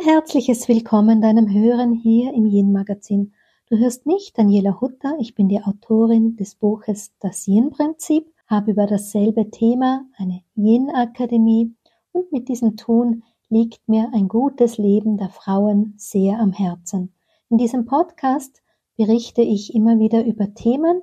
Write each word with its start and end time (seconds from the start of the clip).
Ein 0.00 0.06
herzliches 0.06 0.66
Willkommen 0.66 1.20
deinem 1.20 1.52
Hören 1.52 1.92
hier 1.92 2.32
im 2.32 2.46
Yin 2.46 2.72
Magazin. 2.72 3.34
Du 3.68 3.76
hörst 3.76 4.06
mich, 4.06 4.32
Daniela 4.32 4.80
Hutter, 4.80 5.14
ich 5.20 5.34
bin 5.34 5.50
die 5.50 5.62
Autorin 5.62 6.36
des 6.36 6.54
Buches 6.54 7.12
Das 7.20 7.46
Yin 7.46 7.68
Prinzip, 7.68 8.32
habe 8.46 8.70
über 8.70 8.86
dasselbe 8.86 9.50
Thema 9.50 10.06
eine 10.16 10.40
Yin 10.56 10.88
Akademie 10.88 11.74
und 12.12 12.32
mit 12.32 12.48
diesem 12.48 12.78
Tun 12.78 13.24
liegt 13.50 13.86
mir 13.90 14.08
ein 14.14 14.28
gutes 14.28 14.78
Leben 14.78 15.18
der 15.18 15.28
Frauen 15.28 15.92
sehr 15.98 16.38
am 16.38 16.52
Herzen. 16.52 17.12
In 17.50 17.58
diesem 17.58 17.84
Podcast 17.84 18.62
berichte 18.96 19.42
ich 19.42 19.74
immer 19.74 19.98
wieder 19.98 20.24
über 20.24 20.54
Themen, 20.54 21.02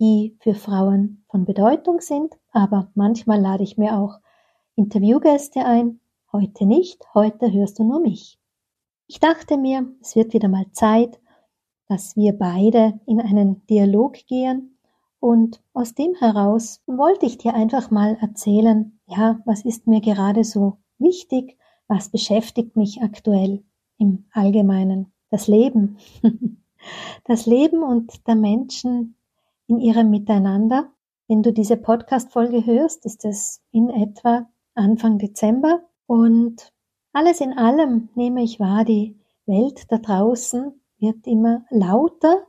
die 0.00 0.34
für 0.40 0.54
Frauen 0.54 1.24
von 1.28 1.44
Bedeutung 1.44 2.00
sind, 2.00 2.38
aber 2.52 2.90
manchmal 2.94 3.38
lade 3.38 3.64
ich 3.64 3.76
mir 3.76 3.98
auch 3.98 4.18
Interviewgäste 4.76 5.66
ein, 5.66 5.99
Heute 6.32 6.64
nicht, 6.64 7.12
heute 7.12 7.52
hörst 7.52 7.80
du 7.80 7.82
nur 7.82 7.98
mich. 7.98 8.38
Ich 9.08 9.18
dachte 9.18 9.56
mir, 9.56 9.92
es 10.00 10.14
wird 10.14 10.32
wieder 10.32 10.46
mal 10.46 10.70
Zeit, 10.70 11.20
dass 11.88 12.14
wir 12.14 12.38
beide 12.38 13.00
in 13.04 13.20
einen 13.20 13.66
Dialog 13.66 14.14
gehen 14.28 14.78
und 15.18 15.60
aus 15.72 15.94
dem 15.96 16.14
heraus 16.14 16.82
wollte 16.86 17.26
ich 17.26 17.38
dir 17.38 17.54
einfach 17.54 17.90
mal 17.90 18.16
erzählen, 18.20 18.96
ja, 19.08 19.40
was 19.44 19.64
ist 19.64 19.88
mir 19.88 20.00
gerade 20.00 20.44
so 20.44 20.78
wichtig, 20.98 21.58
was 21.88 22.10
beschäftigt 22.10 22.76
mich 22.76 23.02
aktuell 23.02 23.64
im 23.98 24.26
Allgemeinen. 24.32 25.12
Das 25.30 25.48
Leben. 25.48 25.98
Das 27.24 27.44
Leben 27.44 27.82
und 27.82 28.26
der 28.26 28.36
Menschen 28.36 29.14
in 29.66 29.80
ihrem 29.80 30.08
Miteinander. 30.08 30.90
Wenn 31.28 31.42
du 31.42 31.52
diese 31.52 31.76
Podcast-Folge 31.76 32.64
hörst, 32.64 33.04
ist 33.04 33.26
es 33.26 33.62
in 33.70 33.90
etwa 33.90 34.48
Anfang 34.74 35.18
Dezember 35.18 35.82
und 36.10 36.72
alles 37.12 37.40
in 37.40 37.56
allem 37.56 38.08
nehme 38.16 38.42
ich 38.42 38.58
wahr, 38.58 38.84
die 38.84 39.16
Welt 39.46 39.84
da 39.90 39.98
draußen 39.98 40.72
wird 40.98 41.24
immer 41.28 41.64
lauter, 41.70 42.48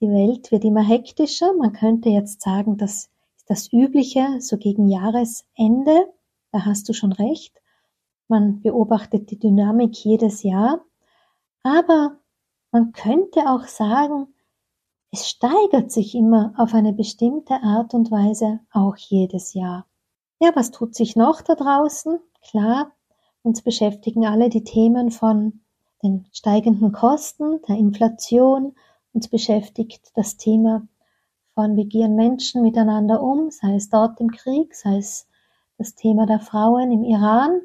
die 0.00 0.08
Welt 0.08 0.50
wird 0.50 0.64
immer 0.64 0.80
hektischer. 0.80 1.52
Man 1.52 1.74
könnte 1.74 2.08
jetzt 2.08 2.40
sagen, 2.40 2.78
das 2.78 3.10
ist 3.36 3.44
das 3.50 3.70
Übliche, 3.74 4.40
so 4.40 4.56
gegen 4.56 4.88
Jahresende. 4.88 6.14
Da 6.50 6.64
hast 6.64 6.88
du 6.88 6.94
schon 6.94 7.12
recht. 7.12 7.60
Man 8.26 8.62
beobachtet 8.62 9.30
die 9.30 9.38
Dynamik 9.38 10.02
jedes 10.02 10.42
Jahr. 10.42 10.80
Aber 11.62 12.16
man 12.72 12.92
könnte 12.92 13.40
auch 13.50 13.66
sagen, 13.66 14.28
es 15.12 15.28
steigert 15.28 15.92
sich 15.92 16.14
immer 16.14 16.54
auf 16.56 16.72
eine 16.72 16.94
bestimmte 16.94 17.62
Art 17.62 17.92
und 17.92 18.10
Weise 18.10 18.60
auch 18.72 18.96
jedes 18.96 19.52
Jahr. 19.52 19.84
Ja, 20.40 20.52
was 20.54 20.70
tut 20.70 20.94
sich 20.94 21.16
noch 21.16 21.42
da 21.42 21.54
draußen? 21.54 22.18
Klar, 22.48 22.92
uns 23.42 23.62
beschäftigen 23.62 24.26
alle 24.26 24.48
die 24.48 24.64
Themen 24.64 25.10
von 25.10 25.60
den 26.02 26.26
steigenden 26.32 26.92
Kosten, 26.92 27.62
der 27.68 27.76
Inflation, 27.76 28.74
uns 29.12 29.28
beschäftigt 29.28 30.12
das 30.14 30.36
Thema 30.36 30.86
von 31.54 31.76
wie 31.76 31.86
gehen 31.86 32.16
Menschen 32.16 32.62
miteinander 32.62 33.22
um, 33.22 33.50
sei 33.50 33.74
es 33.76 33.88
dort 33.88 34.20
im 34.20 34.30
Krieg, 34.30 34.74
sei 34.74 34.98
es 34.98 35.28
das 35.78 35.94
Thema 35.94 36.26
der 36.26 36.40
Frauen 36.40 36.92
im 36.92 37.04
Iran 37.04 37.60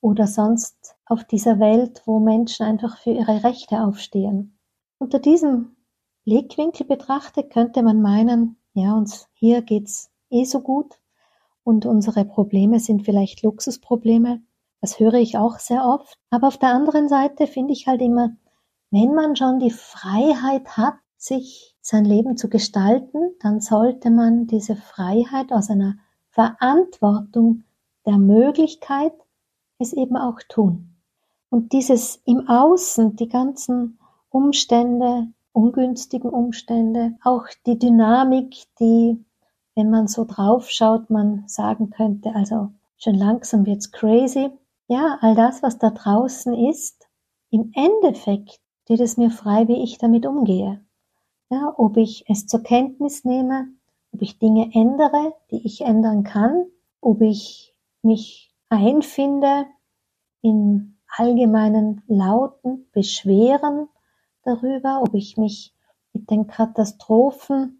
oder 0.00 0.26
sonst 0.26 0.96
auf 1.06 1.24
dieser 1.24 1.58
Welt, 1.58 2.02
wo 2.06 2.18
Menschen 2.18 2.66
einfach 2.66 2.98
für 2.98 3.12
ihre 3.12 3.44
Rechte 3.44 3.82
aufstehen. 3.82 4.58
Unter 4.98 5.18
diesem 5.18 5.76
Blickwinkel 6.24 6.86
betrachtet 6.86 7.50
könnte 7.50 7.82
man 7.82 8.02
meinen, 8.02 8.56
ja, 8.74 8.94
uns 8.94 9.28
hier 9.32 9.62
geht's 9.62 10.10
eh 10.28 10.44
so 10.44 10.60
gut 10.60 10.99
und 11.64 11.86
unsere 11.86 12.24
Probleme 12.24 12.80
sind 12.80 13.04
vielleicht 13.04 13.42
Luxusprobleme. 13.42 14.40
Das 14.80 14.98
höre 14.98 15.14
ich 15.14 15.36
auch 15.36 15.58
sehr 15.58 15.84
oft. 15.84 16.18
Aber 16.30 16.48
auf 16.48 16.58
der 16.58 16.70
anderen 16.70 17.08
Seite 17.08 17.46
finde 17.46 17.72
ich 17.72 17.86
halt 17.86 18.00
immer, 18.00 18.30
wenn 18.90 19.14
man 19.14 19.36
schon 19.36 19.58
die 19.58 19.70
Freiheit 19.70 20.76
hat, 20.76 20.94
sich 21.16 21.76
sein 21.82 22.04
Leben 22.04 22.36
zu 22.36 22.48
gestalten, 22.48 23.18
dann 23.40 23.60
sollte 23.60 24.10
man 24.10 24.46
diese 24.46 24.74
Freiheit 24.74 25.52
aus 25.52 25.70
einer 25.70 25.96
Verantwortung 26.30 27.64
der 28.06 28.16
Möglichkeit 28.16 29.12
es 29.78 29.92
eben 29.92 30.16
auch 30.16 30.40
tun. 30.48 30.94
Und 31.50 31.72
dieses 31.72 32.22
im 32.24 32.48
Außen, 32.48 33.16
die 33.16 33.28
ganzen 33.28 33.98
Umstände, 34.30 35.28
ungünstigen 35.52 36.30
Umstände, 36.30 37.16
auch 37.22 37.46
die 37.66 37.78
Dynamik, 37.78 38.64
die, 38.78 39.22
wenn 39.74 39.90
man 39.90 40.08
so 40.08 40.24
draufschaut, 40.24 41.10
man 41.10 41.44
sagen 41.46 41.90
könnte, 41.90 42.34
also 42.34 42.70
schon 42.96 43.14
langsam 43.14 43.66
wird's 43.66 43.92
crazy, 43.92 44.50
ja, 44.88 45.18
all 45.20 45.34
das, 45.34 45.62
was 45.62 45.78
da 45.78 45.90
draußen 45.90 46.54
ist, 46.68 47.08
im 47.50 47.72
Endeffekt 47.74 48.60
steht 48.82 49.00
es 49.00 49.16
mir 49.16 49.30
frei, 49.30 49.68
wie 49.68 49.82
ich 49.82 49.98
damit 49.98 50.26
umgehe. 50.26 50.84
Ja, 51.48 51.72
ob 51.76 51.96
ich 51.96 52.24
es 52.28 52.46
zur 52.46 52.62
Kenntnis 52.62 53.24
nehme, 53.24 53.68
ob 54.12 54.22
ich 54.22 54.38
Dinge 54.38 54.70
ändere, 54.74 55.34
die 55.50 55.64
ich 55.64 55.82
ändern 55.82 56.24
kann, 56.24 56.66
ob 57.00 57.20
ich 57.20 57.74
mich 58.02 58.52
einfinde 58.68 59.66
in 60.42 60.96
allgemeinen 61.16 62.02
lauten 62.06 62.88
Beschweren 62.92 63.88
darüber, 64.42 65.02
ob 65.02 65.14
ich 65.14 65.36
mich 65.36 65.74
mit 66.12 66.30
den 66.30 66.46
Katastrophen, 66.46 67.79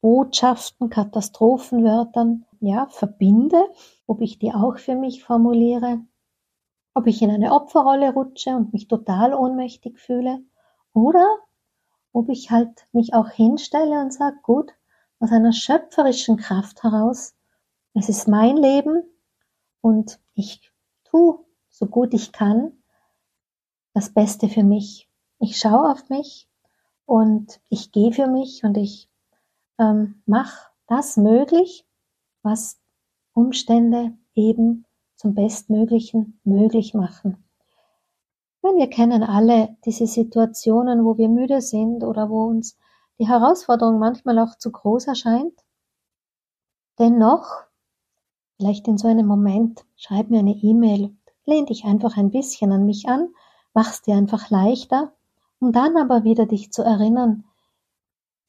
Botschaften, 0.00 0.90
Katastrophenwörtern, 0.90 2.44
ja, 2.60 2.86
verbinde, 2.86 3.62
ob 4.06 4.20
ich 4.20 4.38
die 4.38 4.52
auch 4.52 4.78
für 4.78 4.94
mich 4.94 5.24
formuliere, 5.24 6.00
ob 6.94 7.06
ich 7.06 7.22
in 7.22 7.30
eine 7.30 7.52
Opferrolle 7.52 8.12
rutsche 8.12 8.50
und 8.50 8.72
mich 8.72 8.88
total 8.88 9.34
ohnmächtig 9.34 9.98
fühle 9.98 10.40
oder 10.92 11.26
ob 12.12 12.28
ich 12.28 12.50
halt 12.50 12.86
mich 12.92 13.14
auch 13.14 13.28
hinstelle 13.28 14.00
und 14.00 14.12
sage, 14.12 14.36
gut, 14.42 14.72
aus 15.18 15.32
einer 15.32 15.52
schöpferischen 15.52 16.36
Kraft 16.36 16.82
heraus, 16.82 17.34
es 17.94 18.08
ist 18.08 18.28
mein 18.28 18.56
Leben 18.56 19.02
und 19.80 20.18
ich 20.34 20.72
tu 21.04 21.44
so 21.68 21.86
gut 21.86 22.14
ich 22.14 22.32
kann 22.32 22.72
das 23.92 24.12
Beste 24.12 24.48
für 24.48 24.62
mich. 24.62 25.08
Ich 25.38 25.58
schaue 25.58 25.90
auf 25.90 26.08
mich 26.08 26.48
und 27.04 27.60
ich 27.68 27.92
gehe 27.92 28.12
für 28.12 28.26
mich 28.26 28.64
und 28.64 28.76
ich 28.76 29.10
ähm, 29.78 30.22
mache 30.26 30.70
das 30.86 31.16
möglich, 31.16 31.86
was 32.42 32.80
Umstände 33.32 34.16
eben 34.34 34.86
zum 35.16 35.34
Bestmöglichen 35.34 36.40
möglich 36.44 36.94
machen. 36.94 37.42
Wir 38.62 38.90
kennen 38.90 39.22
alle 39.22 39.76
diese 39.84 40.06
Situationen, 40.06 41.04
wo 41.04 41.16
wir 41.16 41.28
müde 41.28 41.60
sind 41.60 42.02
oder 42.02 42.28
wo 42.28 42.44
uns 42.46 42.76
die 43.18 43.28
Herausforderung 43.28 43.98
manchmal 43.98 44.38
auch 44.40 44.58
zu 44.58 44.72
groß 44.72 45.06
erscheint. 45.06 45.54
Dennoch, 46.98 47.46
vielleicht 48.56 48.88
in 48.88 48.98
so 48.98 49.06
einem 49.06 49.26
Moment, 49.26 49.84
schreib 49.96 50.30
mir 50.30 50.40
eine 50.40 50.54
E-Mail, 50.54 51.16
lehn 51.44 51.66
dich 51.66 51.84
einfach 51.84 52.16
ein 52.16 52.30
bisschen 52.30 52.72
an 52.72 52.86
mich 52.86 53.08
an, 53.08 53.28
mach's 53.72 54.02
dir 54.02 54.16
einfach 54.16 54.50
leichter, 54.50 55.12
um 55.60 55.72
dann 55.72 55.96
aber 55.96 56.24
wieder 56.24 56.46
dich 56.46 56.72
zu 56.72 56.82
erinnern, 56.82 57.44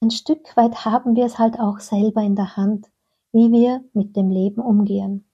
ein 0.02 0.12
Stück 0.12 0.56
weit 0.56 0.86
haben 0.86 1.16
wir 1.16 1.26
es 1.26 1.40
halt 1.40 1.60
auch 1.60 1.80
selber 1.80 2.22
in 2.22 2.36
der 2.36 2.56
Hand, 2.56 2.88
wie 3.32 3.52
wir 3.52 3.84
mit 3.94 4.16
dem 4.16 4.30
Leben 4.30 4.62
umgehen. 4.62 5.30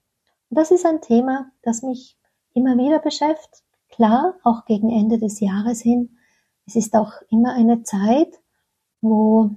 Und 0.50 0.57
das 0.57 0.72
ist 0.72 0.85
ein 0.85 1.01
Thema, 1.01 1.51
das 1.62 1.84
mich 1.84 2.18
immer 2.53 2.78
wieder 2.78 3.00
beschäftigt. 3.00 3.63
Klar, 3.90 4.35
auch 4.44 4.66
gegen 4.66 4.90
Ende 4.90 5.19
des 5.19 5.40
Jahres 5.40 5.81
hin. 5.81 6.18
Es 6.66 6.75
ist 6.75 6.96
auch 6.96 7.12
immer 7.29 7.53
eine 7.53 7.84
Zeit, 7.84 8.40
wo, 9.01 9.51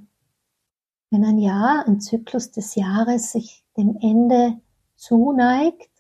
wenn 1.11 1.25
ein 1.25 1.39
Jahr, 1.39 1.87
ein 1.87 2.01
Zyklus 2.01 2.51
des 2.51 2.75
Jahres 2.75 3.33
sich 3.33 3.65
dem 3.77 3.97
Ende 4.01 4.61
zuneigt, 4.97 5.91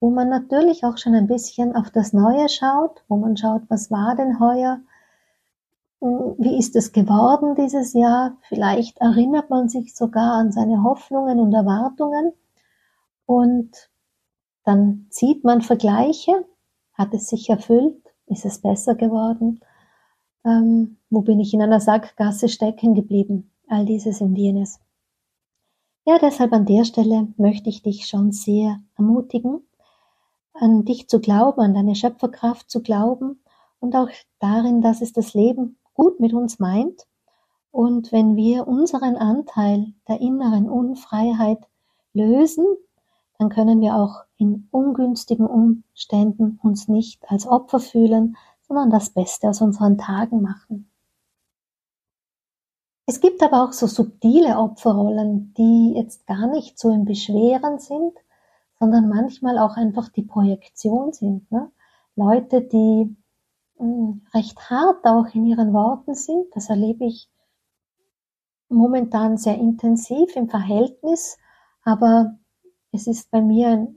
wo 0.00 0.10
man 0.10 0.28
natürlich 0.28 0.84
auch 0.84 0.96
schon 0.98 1.14
ein 1.14 1.26
bisschen 1.26 1.76
auf 1.76 1.90
das 1.90 2.12
Neue 2.12 2.48
schaut, 2.48 3.04
wo 3.08 3.16
man 3.16 3.36
schaut, 3.36 3.62
was 3.68 3.90
war 3.90 4.16
denn 4.16 4.40
heuer, 4.40 4.80
wie 6.04 6.58
ist 6.58 6.76
es 6.76 6.92
geworden 6.92 7.54
dieses 7.54 7.94
Jahr, 7.94 8.36
vielleicht 8.48 8.98
erinnert 8.98 9.48
man 9.48 9.68
sich 9.68 9.94
sogar 9.96 10.34
an 10.34 10.52
seine 10.52 10.82
Hoffnungen 10.82 11.40
und 11.40 11.54
Erwartungen 11.54 12.32
und 13.24 13.70
dann 14.64 15.06
zieht 15.10 15.44
man 15.44 15.62
Vergleiche. 15.62 16.44
Hat 16.92 17.14
es 17.14 17.28
sich 17.28 17.48
erfüllt? 17.48 18.02
Ist 18.26 18.44
es 18.44 18.60
besser 18.60 18.94
geworden? 18.94 19.60
Ähm, 20.44 20.98
wo 21.08 21.22
bin 21.22 21.40
ich 21.40 21.54
in 21.54 21.62
einer 21.62 21.80
Sackgasse 21.80 22.48
stecken 22.48 22.94
geblieben? 22.94 23.50
All 23.68 23.86
dieses 23.86 24.20
und 24.20 24.36
jenes. 24.36 24.80
Ja, 26.04 26.18
deshalb 26.18 26.52
an 26.52 26.66
der 26.66 26.84
Stelle 26.84 27.28
möchte 27.38 27.70
ich 27.70 27.82
dich 27.82 28.06
schon 28.06 28.30
sehr 28.30 28.78
ermutigen, 28.98 29.66
an 30.52 30.84
dich 30.84 31.08
zu 31.08 31.18
glauben, 31.18 31.62
an 31.62 31.72
deine 31.72 31.94
Schöpferkraft 31.94 32.70
zu 32.70 32.82
glauben 32.82 33.40
und 33.80 33.96
auch 33.96 34.10
darin, 34.38 34.82
dass 34.82 35.00
es 35.00 35.14
das 35.14 35.32
Leben 35.32 35.78
gut 35.94 36.20
mit 36.20 36.32
uns 36.32 36.58
meint. 36.58 37.06
Und 37.70 38.12
wenn 38.12 38.36
wir 38.36 38.68
unseren 38.68 39.16
Anteil 39.16 39.94
der 40.08 40.20
inneren 40.20 40.68
Unfreiheit 40.68 41.58
lösen, 42.12 42.66
dann 43.38 43.48
können 43.48 43.80
wir 43.80 43.96
auch 43.96 44.22
in 44.36 44.68
ungünstigen 44.70 45.46
Umständen 45.46 46.60
uns 46.62 46.88
nicht 46.88 47.28
als 47.28 47.46
Opfer 47.46 47.80
fühlen, 47.80 48.36
sondern 48.62 48.90
das 48.90 49.10
Beste 49.10 49.48
aus 49.48 49.60
unseren 49.60 49.98
Tagen 49.98 50.40
machen. 50.40 50.90
Es 53.06 53.20
gibt 53.20 53.42
aber 53.42 53.64
auch 53.64 53.72
so 53.72 53.86
subtile 53.86 54.58
Opferrollen, 54.58 55.52
die 55.58 55.92
jetzt 55.94 56.26
gar 56.26 56.46
nicht 56.46 56.78
so 56.78 56.90
im 56.90 57.04
Beschweren 57.04 57.78
sind, 57.78 58.14
sondern 58.78 59.08
manchmal 59.08 59.58
auch 59.58 59.76
einfach 59.76 60.08
die 60.08 60.22
Projektion 60.22 61.12
sind. 61.12 61.50
Ne? 61.50 61.70
Leute, 62.16 62.62
die 62.62 63.14
recht 64.32 64.70
hart 64.70 65.04
auch 65.04 65.26
in 65.34 65.46
ihren 65.46 65.72
Worten 65.72 66.14
sind, 66.14 66.46
das 66.54 66.70
erlebe 66.70 67.04
ich 67.04 67.28
momentan 68.68 69.36
sehr 69.36 69.58
intensiv 69.58 70.34
im 70.36 70.48
Verhältnis, 70.48 71.38
aber 71.84 72.38
es 72.92 73.06
ist 73.06 73.30
bei 73.30 73.40
mir 73.40 73.68
ein 73.68 73.96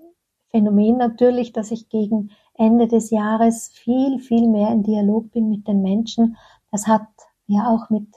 Phänomen 0.50 0.98
natürlich, 0.98 1.52
dass 1.52 1.72
ich 1.72 1.90
gegen 1.90 2.32
Ende 2.54 2.88
des 2.88 3.12
Jahres 3.12 3.70
viel, 3.70 4.20
viel 4.20 4.48
mehr 4.48 4.72
in 4.72 4.84
Dialog 4.84 5.32
bin 5.32 5.50
mit 5.50 5.68
den 5.68 5.82
Menschen. 5.82 6.38
Das 6.72 6.88
hat 6.88 7.08
ja 7.46 7.68
auch 7.70 7.90
mit 7.90 8.08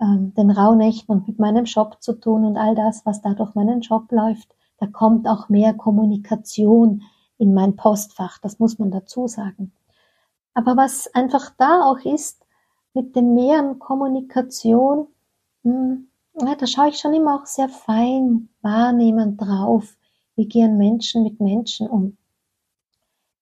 ähm, 0.00 0.32
den 0.34 0.50
Rauhnächten 0.50 1.14
und 1.14 1.26
mit 1.26 1.38
meinem 1.38 1.66
Shop 1.66 2.02
zu 2.02 2.14
tun 2.14 2.44
und 2.44 2.56
all 2.56 2.74
das, 2.74 3.04
was 3.04 3.22
da 3.22 3.34
durch 3.34 3.54
meinen 3.54 3.80
Job 3.80 4.10
läuft. 4.12 4.54
Da 4.78 4.86
kommt 4.86 5.26
auch 5.28 5.48
mehr 5.48 5.74
Kommunikation 5.74 7.02
in 7.38 7.54
mein 7.54 7.76
Postfach, 7.76 8.38
das 8.38 8.58
muss 8.58 8.78
man 8.78 8.90
dazu 8.90 9.26
sagen. 9.26 9.72
Aber 10.54 10.76
was 10.76 11.12
einfach 11.14 11.50
da 11.56 11.82
auch 11.82 12.04
ist, 12.04 12.44
mit 12.94 13.16
dem 13.16 13.34
mehr 13.34 13.74
Kommunikation, 13.78 15.08
hm, 15.62 16.08
ja, 16.40 16.54
da 16.54 16.66
schaue 16.66 16.88
ich 16.88 16.98
schon 16.98 17.14
immer 17.14 17.40
auch 17.40 17.46
sehr 17.46 17.68
fein 17.68 18.48
wahrnehmend 18.62 19.40
drauf. 19.40 19.96
Wie 20.34 20.46
gehen 20.46 20.78
Menschen 20.78 21.22
mit 21.22 21.40
Menschen 21.40 21.88
um? 21.88 22.16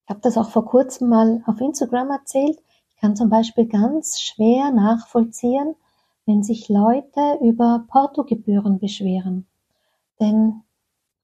Ich 0.04 0.10
habe 0.10 0.20
das 0.20 0.36
auch 0.36 0.50
vor 0.50 0.64
kurzem 0.64 1.08
mal 1.08 1.42
auf 1.46 1.60
Instagram 1.60 2.10
erzählt. 2.10 2.58
Ich 2.90 2.96
kann 2.96 3.16
zum 3.16 3.30
Beispiel 3.30 3.66
ganz 3.66 4.20
schwer 4.20 4.72
nachvollziehen, 4.72 5.76
wenn 6.26 6.42
sich 6.42 6.68
Leute 6.68 7.38
über 7.40 7.84
Portogebühren 7.88 8.78
beschweren. 8.78 9.46
Denn 10.20 10.62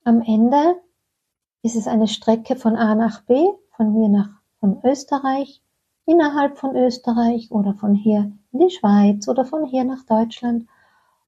am 0.05 0.23
Ende 0.23 0.81
ist 1.63 1.77
es 1.77 1.89
eine 1.89 2.07
Strecke 2.07 2.57
von 2.57 2.77
A 2.77 2.95
nach 2.95 3.23
B, 3.23 3.45
von 3.77 3.93
mir 3.93 4.09
nach 4.09 4.31
von 4.61 4.81
Österreich, 4.85 5.61
innerhalb 6.07 6.59
von 6.59 6.77
Österreich 6.77 7.51
oder 7.51 7.75
von 7.75 7.95
hier 7.95 8.33
in 8.53 8.61
die 8.61 8.71
Schweiz 8.71 9.29
oder 9.29 9.45
von 9.45 9.65
hier 9.67 9.85
nach 9.85 10.05
Deutschland. 10.05 10.67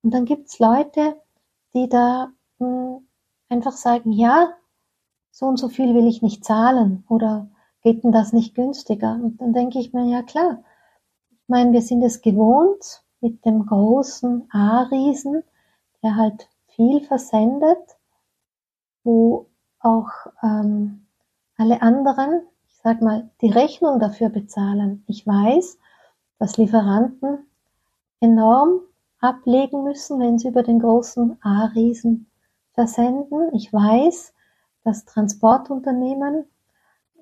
Und 0.03 0.15
dann 0.15 0.25
gibt's 0.25 0.59
Leute, 0.59 1.21
die 1.75 1.89
da 1.89 2.31
mh, 2.59 2.67
hm, 2.67 3.09
einfach 3.49 3.73
sagen, 3.73 4.13
ja, 4.13 4.53
so 5.31 5.47
und 5.47 5.59
so 5.59 5.69
viel 5.69 5.95
will 5.95 6.07
ich 6.07 6.23
nicht 6.23 6.45
zahlen 6.45 7.05
oder 7.09 7.49
geht 7.83 8.05
denn 8.05 8.13
das 8.13 8.33
nicht 8.33 8.55
günstiger? 8.55 9.15
Und 9.15 9.41
dann 9.41 9.53
denke 9.53 9.79
ich 9.79 9.93
mir, 9.93 10.05
ja 10.05 10.23
klar, 10.23 10.63
ich 11.31 11.49
meine, 11.49 11.73
wir 11.73 11.83
sind 11.83 12.03
es 12.03 12.23
gewohnt 12.23 13.03
mit 13.21 13.45
dem 13.45 13.67
großen 13.67 14.49
A-Riesen, 14.53 15.43
der 16.03 16.17
halt 16.17 16.49
viel 16.67 17.01
versendet, 17.01 17.97
wo 19.03 19.47
auch 19.81 20.11
ähm, 20.43 21.07
alle 21.57 21.83
anderen, 21.83 22.43
sag 22.89 23.03
mal, 23.03 23.29
die 23.43 23.51
Rechnung 23.51 23.99
dafür 23.99 24.31
bezahlen. 24.31 25.05
Ich 25.07 25.27
weiß, 25.27 25.77
dass 26.39 26.57
Lieferanten 26.57 27.47
enorm 28.19 28.81
ablegen 29.21 29.85
müssen, 29.85 30.19
wenn 30.21 30.39
sie 30.39 30.49
über 30.49 30.63
den 30.63 30.79
großen 30.79 31.37
A-Riesen 31.43 32.31
versenden. 32.73 33.51
Ich 33.53 33.71
weiß, 33.71 34.33
dass 34.85 35.05
Transportunternehmen 35.05 36.47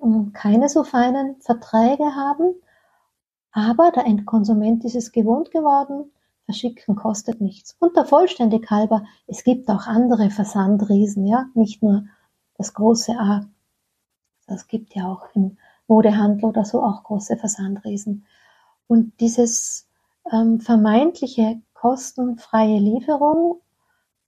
ähm, 0.01 0.31
keine 0.31 0.69
so 0.69 0.85
feinen 0.85 1.35
Verträge 1.41 2.15
haben, 2.15 2.55
aber 3.51 3.91
der 3.91 4.05
Endkonsument 4.05 4.85
ist 4.85 4.95
es 4.95 5.11
gewohnt 5.11 5.51
geworden, 5.51 6.13
verschicken 6.45 6.95
kostet 6.95 7.41
nichts. 7.41 7.75
Und 7.79 7.97
der 7.97 8.05
Vollständig 8.05 8.71
halber, 8.71 9.03
es 9.25 9.43
gibt 9.43 9.67
auch 9.69 9.85
andere 9.85 10.29
Versandriesen, 10.29 11.25
ja, 11.27 11.47
nicht 11.55 11.83
nur 11.83 12.05
das 12.55 12.73
große 12.73 13.19
A. 13.19 13.47
Es 14.47 14.67
gibt 14.67 14.95
ja 14.95 15.11
auch 15.11 15.27
im 15.35 15.57
Modehandel 15.87 16.45
oder 16.45 16.65
so 16.65 16.83
auch 16.83 17.03
große 17.03 17.37
Versandriesen. 17.37 18.25
Und 18.87 19.19
dieses 19.19 19.87
ähm, 20.31 20.59
vermeintliche 20.59 21.61
kostenfreie 21.73 22.79
Lieferung 22.79 23.61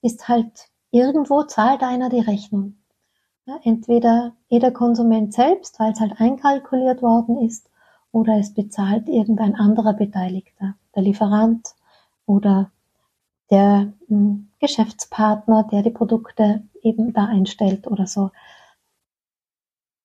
ist 0.02 0.28
halt 0.28 0.70
irgendwo 0.92 1.44
zahlt 1.44 1.82
einer 1.82 2.10
die 2.10 2.20
Rechnung. 2.20 2.76
Ja, 3.46 3.60
entweder 3.64 4.34
jeder 4.48 4.72
Konsument 4.72 5.34
selbst, 5.34 5.80
weil 5.80 5.94
es 5.94 6.00
halt 6.00 6.20
einkalkuliert 6.20 7.02
worden 7.02 7.40
ist, 7.40 7.70
oder 8.12 8.38
es 8.38 8.54
bezahlt 8.54 9.08
irgendein 9.08 9.56
anderer 9.56 9.94
Beteiligter, 9.94 10.76
der 10.96 11.04
Lieferant 11.04 11.76
oder 12.26 12.72
der 13.50 13.94
hm, 14.08 14.50
Geschäftspartner, 14.60 15.68
der 15.72 15.84
die 15.84 15.92
Produkte 15.92 16.64
eben 16.82 17.14
da 17.14 17.26
einstellt 17.26 17.88
oder 17.88 18.08
so. 18.08 18.32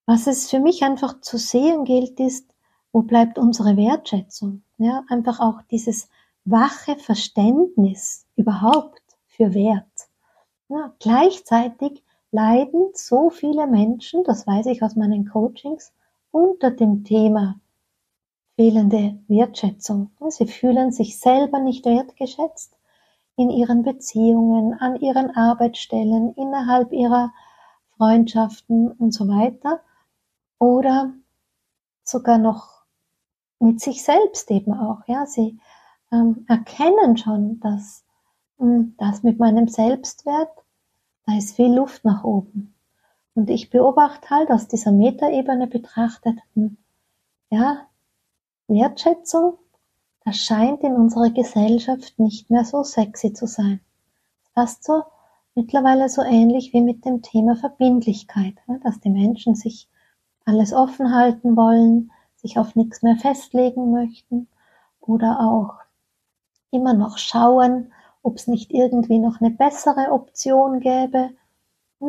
Was 0.06 0.26
es 0.26 0.50
für 0.50 0.60
mich 0.60 0.82
einfach 0.82 1.20
zu 1.22 1.38
sehen 1.38 1.84
gilt, 1.84 2.20
ist, 2.20 2.54
wo 2.92 3.02
bleibt 3.02 3.38
unsere 3.38 3.76
Wertschätzung? 3.76 4.62
Ja, 4.76 5.02
einfach 5.08 5.40
auch 5.40 5.62
dieses 5.70 6.10
wache 6.44 6.96
Verständnis 6.96 8.26
überhaupt 8.36 9.00
für 9.26 9.54
Wert. 9.54 10.08
Ja, 10.68 10.92
gleichzeitig 10.98 12.02
leiden 12.30 12.90
so 12.92 13.30
viele 13.30 13.66
Menschen, 13.66 14.24
das 14.24 14.46
weiß 14.46 14.66
ich 14.66 14.82
aus 14.82 14.94
meinen 14.94 15.26
Coachings, 15.26 15.92
unter 16.30 16.70
dem 16.70 17.04
Thema 17.04 17.60
fehlende 18.56 19.18
Wertschätzung. 19.28 20.10
Sie 20.28 20.46
fühlen 20.46 20.92
sich 20.92 21.18
selber 21.18 21.60
nicht 21.60 21.86
wertgeschätzt 21.86 22.76
in 23.36 23.48
ihren 23.50 23.82
Beziehungen, 23.82 24.74
an 24.74 24.96
ihren 24.96 25.30
Arbeitsstellen, 25.30 26.34
innerhalb 26.34 26.92
ihrer 26.92 27.32
Freundschaften 27.96 28.92
und 28.92 29.12
so 29.12 29.28
weiter. 29.28 29.80
Oder 30.58 31.12
sogar 32.04 32.38
noch 32.38 32.84
mit 33.58 33.80
sich 33.80 34.02
selbst 34.02 34.50
eben 34.50 34.72
auch. 34.74 35.00
Ja, 35.06 35.26
sie 35.26 35.58
ähm, 36.12 36.44
erkennen 36.48 37.16
schon, 37.16 37.60
dass 37.60 38.04
hm, 38.58 38.94
das 38.98 39.22
mit 39.22 39.38
meinem 39.38 39.68
Selbstwert, 39.68 40.50
da 41.26 41.36
ist 41.36 41.56
viel 41.56 41.74
Luft 41.74 42.05
nach 42.05 42.24
oben. 42.24 42.74
Und 43.34 43.50
ich 43.50 43.70
beobachte 43.70 44.31
halt 44.31 44.50
aus 44.50 44.69
dieser 44.69 44.93
Metaebene 44.93 45.67
betrachtet, 45.67 46.38
hm, 46.55 46.76
ja, 47.50 47.86
Wertschätzung, 48.69 49.58
das 50.24 50.36
scheint 50.36 50.82
in 50.82 50.94
unserer 50.94 51.31
Gesellschaft 51.31 52.19
nicht 52.19 52.50
mehr 52.50 52.64
so 52.64 52.82
sexy 52.82 53.32
zu 53.32 53.46
sein. 53.46 53.81
Fast 54.55 54.84
so 54.84 55.02
mittlerweile 55.55 56.08
so 56.08 56.22
ähnlich 56.22 56.72
wie 56.72 56.81
mit 56.81 57.05
dem 57.05 57.22
Thema 57.22 57.56
Verbindlichkeit, 57.56 58.55
dass 58.82 59.00
die 59.00 59.10
Menschen 59.10 59.55
sich 59.55 59.88
alles 60.44 60.72
offen 60.72 61.15
halten 61.15 61.56
wollen, 61.56 62.10
sich 62.36 62.58
auf 62.58 62.77
nichts 62.77 63.03
mehr 63.03 63.17
festlegen 63.17 63.91
möchten 63.91 64.48
oder 65.01 65.41
auch 65.41 65.74
immer 66.70 66.94
noch 66.94 67.19
schauen, 67.19 67.93
ob 68.22 68.36
es 68.36 68.46
nicht 68.46 68.72
irgendwie 68.72 69.19
noch 69.19 69.41
eine 69.41 69.51
bessere 69.51 70.13
Option 70.13 70.81
gäbe. 70.81 71.31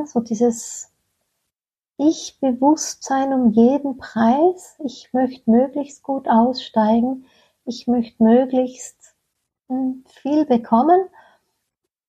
So 0.05 0.19
dieses 0.19 0.91
Ich-Bewusstsein 1.97 3.33
um 3.33 3.51
jeden 3.51 3.97
Preis. 3.97 4.75
Ich 4.83 5.13
möchte 5.13 5.49
möglichst 5.49 6.03
gut 6.03 6.27
aussteigen. 6.27 7.25
Ich 7.63 7.87
möchte 7.87 8.21
möglichst 8.23 9.15
hm, 9.69 10.03
viel 10.07 10.45
bekommen. 10.45 11.07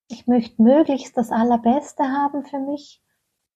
Ich 0.09 0.27
möchte 0.27 0.63
möglichst 0.63 1.17
das 1.17 1.31
Allerbeste 1.31 2.05
haben 2.05 2.45
für 2.45 2.59
mich. 2.59 3.03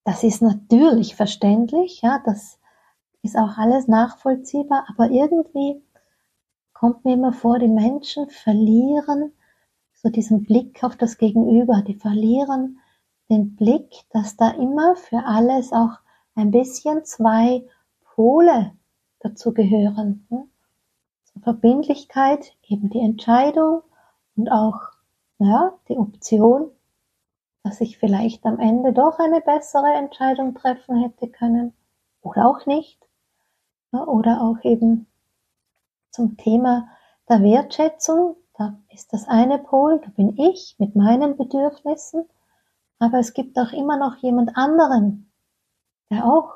Das 0.05 0.23
ist 0.25 0.43
natürlich 0.43 1.15
verständlich, 1.15 2.03
ja, 2.03 2.21
das 2.25 2.60
ist 3.23 3.37
auch 3.37 3.59
alles 3.59 3.89
nachvollziehbar, 3.89 4.87
aber 4.89 5.11
irgendwie 5.11 5.83
kommt 6.73 7.05
mir 7.05 7.15
immer 7.15 7.33
vor, 7.33 7.59
die 7.59 7.69
Menschen 7.69 8.29
verlieren 8.29 9.33
so 10.03 10.09
diesen 10.09 10.45
Blick 10.45 10.83
auf 10.83 10.97
das 10.97 11.19
Gegenüber, 11.19 11.83
die 11.83 11.95
verlieren 11.95 12.81
den 13.29 13.55
Blick, 13.55 14.05
dass 14.11 14.37
da 14.37 14.51
immer 14.51 14.97
für 14.97 15.25
alles 15.25 15.73
auch 15.73 15.99
ein 16.35 16.51
bisschen 16.51 17.05
zwei 17.05 17.65
Pole 18.15 18.73
dazu 19.21 19.53
gehören. 19.53 20.27
Ne? 20.31 20.49
Zur 21.25 21.43
Verbindlichkeit 21.43 22.57
eben 22.67 22.89
die 22.89 23.01
Entscheidung 23.01 23.83
und 24.37 24.51
auch 24.51 24.81
ja, 25.39 25.75
die 25.89 25.97
Option, 25.97 26.71
dass 27.63 27.81
ich 27.81 27.99
vielleicht 27.99 28.47
am 28.47 28.59
Ende 28.59 28.93
doch 28.93 29.19
eine 29.19 29.41
bessere 29.41 29.93
Entscheidung 29.95 30.55
treffen 30.55 30.97
hätte 30.97 31.29
können 31.29 31.75
oder 32.23 32.49
auch 32.49 32.67
nicht. 32.67 32.99
Oder 33.93 34.43
auch 34.43 34.63
eben 34.65 35.07
zum 36.11 36.37
Thema 36.37 36.89
der 37.29 37.43
Wertschätzung. 37.43 38.37
Da 38.55 38.79
ist 38.91 39.13
das 39.13 39.27
eine 39.27 39.59
Pol, 39.59 40.01
da 40.05 40.11
bin 40.11 40.37
ich 40.39 40.77
mit 40.79 40.95
meinen 40.95 41.37
Bedürfnissen, 41.37 42.25
aber 42.99 43.19
es 43.19 43.33
gibt 43.33 43.59
auch 43.59 43.73
immer 43.73 43.97
noch 43.97 44.17
jemand 44.17 44.57
anderen, 44.57 45.31
der 46.11 46.27
auch 46.27 46.55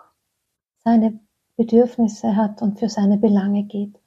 seine 0.84 1.18
Bedürfnisse 1.56 2.36
hat 2.36 2.60
und 2.60 2.78
für 2.78 2.88
seine 2.88 3.16
Belange 3.16 3.64
geht. 3.64 3.98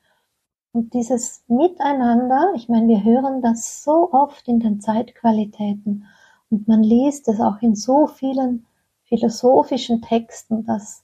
Und 0.73 0.93
dieses 0.93 1.43
Miteinander, 1.47 2.53
ich 2.55 2.69
meine, 2.69 2.87
wir 2.87 3.03
hören 3.03 3.41
das 3.41 3.83
so 3.83 4.11
oft 4.11 4.47
in 4.47 4.59
den 4.59 4.79
Zeitqualitäten 4.79 6.05
und 6.49 6.67
man 6.67 6.83
liest 6.83 7.27
es 7.27 7.41
auch 7.41 7.61
in 7.61 7.75
so 7.75 8.05
vielen 8.05 8.67
philosophischen 9.05 10.01
Texten, 10.01 10.65
dass 10.65 11.03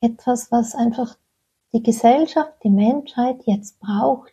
etwas, 0.00 0.52
was 0.52 0.74
einfach 0.74 1.16
die 1.72 1.82
Gesellschaft, 1.82 2.52
die 2.64 2.70
Menschheit 2.70 3.42
jetzt 3.44 3.78
braucht, 3.80 4.32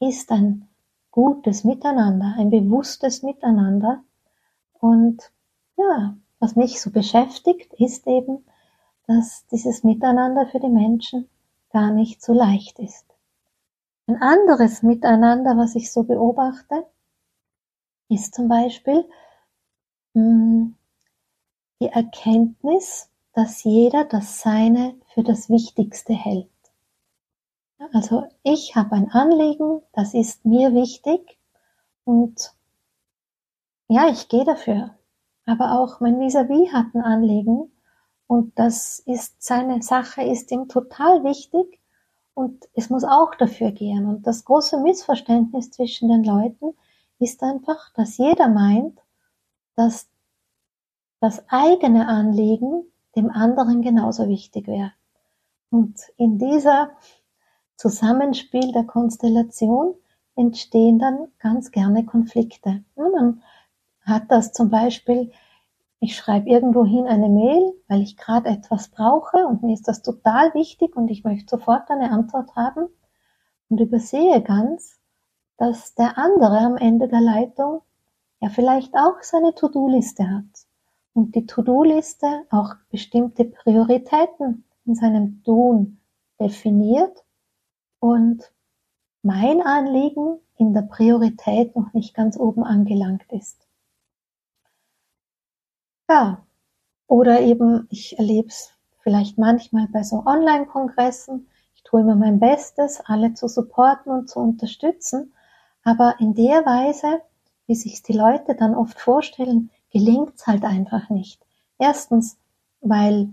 ist 0.00 0.30
ein 0.30 0.68
gutes 1.10 1.64
Miteinander, 1.64 2.34
ein 2.38 2.50
bewusstes 2.50 3.22
Miteinander. 3.22 4.02
Und 4.74 5.32
ja, 5.76 6.16
was 6.38 6.54
mich 6.54 6.80
so 6.80 6.90
beschäftigt, 6.90 7.72
ist 7.74 8.06
eben, 8.06 8.44
dass 9.06 9.46
dieses 9.50 9.82
Miteinander 9.82 10.46
für 10.46 10.60
die 10.60 10.68
Menschen 10.68 11.28
gar 11.70 11.90
nicht 11.90 12.22
so 12.22 12.32
leicht 12.32 12.78
ist. 12.78 13.06
Ein 14.06 14.22
anderes 14.22 14.82
Miteinander, 14.82 15.56
was 15.56 15.74
ich 15.74 15.92
so 15.92 16.04
beobachte, 16.04 16.86
ist 18.08 18.34
zum 18.34 18.48
Beispiel 18.48 19.04
mh, 20.14 20.22
hm, 20.22 20.76
die 21.80 21.88
Erkenntnis, 21.88 23.10
dass 23.34 23.64
jeder 23.64 24.04
das 24.04 24.40
Seine 24.40 24.94
für 25.14 25.22
das 25.22 25.48
Wichtigste 25.48 26.12
hält. 26.12 26.48
Also 27.92 28.26
ich 28.42 28.74
habe 28.74 28.92
ein 28.92 29.10
Anliegen, 29.12 29.82
das 29.92 30.12
ist 30.12 30.44
mir 30.44 30.74
wichtig 30.74 31.38
und 32.04 32.52
ja, 33.88 34.08
ich 34.08 34.28
gehe 34.28 34.44
dafür. 34.44 34.94
Aber 35.46 35.80
auch 35.80 36.00
mein 36.00 36.20
Vis-a-vis 36.20 36.68
-vis 36.68 36.72
hat 36.72 36.94
ein 36.94 37.02
Anliegen 37.02 37.72
und 38.26 38.58
das 38.58 38.98
ist 39.00 39.42
seine 39.42 39.80
Sache, 39.82 40.22
ist 40.22 40.50
ihm 40.50 40.68
total 40.68 41.24
wichtig 41.24 41.80
und 42.34 42.68
es 42.74 42.90
muss 42.90 43.04
auch 43.04 43.34
dafür 43.34 43.70
gehen. 43.72 44.06
Und 44.06 44.26
das 44.26 44.44
große 44.44 44.78
Missverständnis 44.80 45.70
zwischen 45.70 46.08
den 46.08 46.24
Leuten 46.24 46.74
ist 47.18 47.42
einfach, 47.42 47.92
dass 47.94 48.18
jeder 48.18 48.48
meint, 48.48 48.98
dass 49.76 50.08
das 51.20 51.42
eigene 51.48 52.06
Anliegen 52.06 52.84
dem 53.16 53.30
anderen 53.30 53.82
genauso 53.82 54.28
wichtig 54.28 54.66
wäre. 54.66 54.92
Und 55.70 55.98
in 56.16 56.38
dieser 56.38 56.90
Zusammenspiel 57.78 58.72
der 58.72 58.82
Konstellation 58.82 59.94
entstehen 60.34 60.98
dann 60.98 61.28
ganz 61.38 61.70
gerne 61.70 62.04
Konflikte. 62.04 62.82
Und 62.96 63.12
man 63.12 63.42
hat 64.02 64.24
das 64.32 64.52
zum 64.52 64.68
Beispiel, 64.68 65.30
ich 66.00 66.16
schreibe 66.16 66.50
irgendwo 66.50 66.84
hin 66.84 67.06
eine 67.06 67.28
Mail, 67.28 67.72
weil 67.86 68.02
ich 68.02 68.16
gerade 68.16 68.48
etwas 68.48 68.88
brauche 68.88 69.46
und 69.46 69.62
mir 69.62 69.74
ist 69.74 69.86
das 69.86 70.02
total 70.02 70.52
wichtig 70.54 70.96
und 70.96 71.08
ich 71.08 71.22
möchte 71.22 71.56
sofort 71.56 71.88
eine 71.88 72.10
Antwort 72.10 72.56
haben 72.56 72.88
und 73.68 73.80
übersehe 73.80 74.42
ganz, 74.42 74.98
dass 75.56 75.94
der 75.94 76.18
andere 76.18 76.58
am 76.58 76.76
Ende 76.76 77.06
der 77.06 77.20
Leitung 77.20 77.82
ja 78.40 78.48
vielleicht 78.48 78.94
auch 78.96 79.22
seine 79.22 79.54
To-Do-Liste 79.54 80.28
hat 80.28 80.66
und 81.14 81.36
die 81.36 81.46
To-Do-Liste 81.46 82.44
auch 82.50 82.74
bestimmte 82.90 83.44
Prioritäten 83.44 84.64
in 84.84 84.96
seinem 84.96 85.44
Tun 85.44 86.00
definiert 86.40 87.24
und 88.00 88.52
mein 89.22 89.62
Anliegen 89.62 90.38
in 90.56 90.74
der 90.74 90.82
Priorität 90.82 91.76
noch 91.76 91.92
nicht 91.92 92.14
ganz 92.14 92.36
oben 92.36 92.64
angelangt 92.64 93.24
ist. 93.30 93.66
Ja, 96.08 96.44
oder 97.06 97.40
eben, 97.40 97.86
ich 97.90 98.18
erlebe 98.18 98.48
es 98.48 98.72
vielleicht 99.00 99.38
manchmal 99.38 99.88
bei 99.88 100.02
so 100.02 100.24
Online-Kongressen, 100.24 101.48
ich 101.74 101.82
tue 101.82 102.00
immer 102.00 102.16
mein 102.16 102.40
Bestes, 102.40 103.00
alle 103.04 103.34
zu 103.34 103.48
supporten 103.48 104.12
und 104.12 104.28
zu 104.28 104.40
unterstützen, 104.40 105.34
aber 105.84 106.16
in 106.18 106.34
der 106.34 106.64
Weise, 106.66 107.22
wie 107.66 107.74
sich 107.74 108.02
die 108.02 108.12
Leute 108.12 108.54
dann 108.54 108.74
oft 108.74 108.98
vorstellen, 108.98 109.70
gelingt's 109.90 110.46
halt 110.46 110.64
einfach 110.64 111.08
nicht. 111.10 111.44
Erstens, 111.78 112.38
weil 112.80 113.30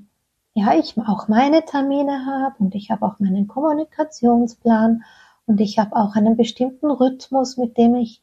ja 0.55 0.73
ich 0.73 0.97
auch 0.97 1.27
meine 1.27 1.65
Termine 1.65 2.25
habe 2.25 2.55
und 2.59 2.75
ich 2.75 2.89
habe 2.89 3.05
auch 3.05 3.19
meinen 3.19 3.47
Kommunikationsplan 3.47 5.03
und 5.45 5.61
ich 5.61 5.77
habe 5.77 5.95
auch 5.95 6.15
einen 6.15 6.37
bestimmten 6.37 6.89
Rhythmus, 6.89 7.57
mit 7.57 7.77
dem 7.77 7.95
ich 7.95 8.21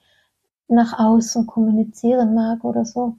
nach 0.67 0.99
außen 0.99 1.47
kommunizieren 1.47 2.35
mag 2.35 2.65
oder 2.65 2.87
so, 2.87 3.19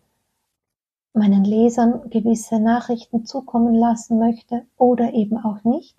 meinen 1.14 1.46
Lesern 1.46 2.10
gewisse 2.10 2.60
Nachrichten 2.60 3.26
zukommen 3.26 3.76
lassen 3.76 4.18
möchte 4.18 4.66
oder 4.78 5.14
eben 5.14 5.38
auch 5.38 5.64
nicht. 5.64 5.96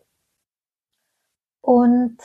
Und 1.61 2.19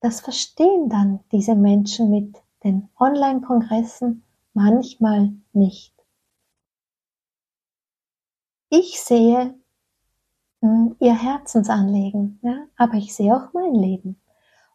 das 0.00 0.20
verstehen 0.20 0.90
dann 0.90 1.20
diese 1.32 1.54
Menschen 1.54 2.10
mit 2.10 2.36
den 2.64 2.90
Online-Kongressen 3.00 4.24
manchmal 4.52 5.32
nicht. 5.54 5.94
Ich 8.68 9.00
sehe 9.00 9.54
ihr 10.60 11.14
Herzensanliegen, 11.14 12.38
ja, 12.42 12.66
aber 12.76 12.94
ich 12.94 13.14
sehe 13.14 13.34
auch 13.34 13.52
mein 13.52 13.74
Leben. 13.74 14.20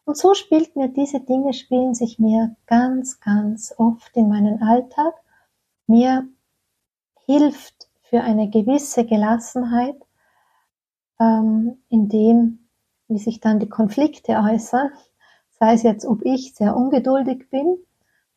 Und 0.04 0.16
so 0.16 0.34
spielt 0.34 0.74
mir 0.76 0.88
diese 0.88 1.20
Dinge, 1.20 1.52
spielen 1.52 1.94
sich 1.94 2.18
mir 2.18 2.56
ganz, 2.66 3.20
ganz 3.20 3.74
oft 3.76 4.16
in 4.16 4.28
meinen 4.28 4.62
Alltag. 4.62 5.14
Mir 5.86 6.26
hilft 7.26 7.88
für 8.02 8.20
eine 8.22 8.50
gewisse 8.50 9.04
Gelassenheit, 9.04 9.96
ähm, 11.20 11.78
in 11.88 12.08
dem, 12.08 12.68
wie 13.08 13.18
sich 13.18 13.40
dann 13.40 13.60
die 13.60 13.68
Konflikte 13.68 14.32
äußern, 14.32 14.90
sei 15.50 15.74
es 15.74 15.82
jetzt, 15.82 16.04
ob 16.04 16.22
ich 16.24 16.54
sehr 16.54 16.76
ungeduldig 16.76 17.48
bin 17.50 17.76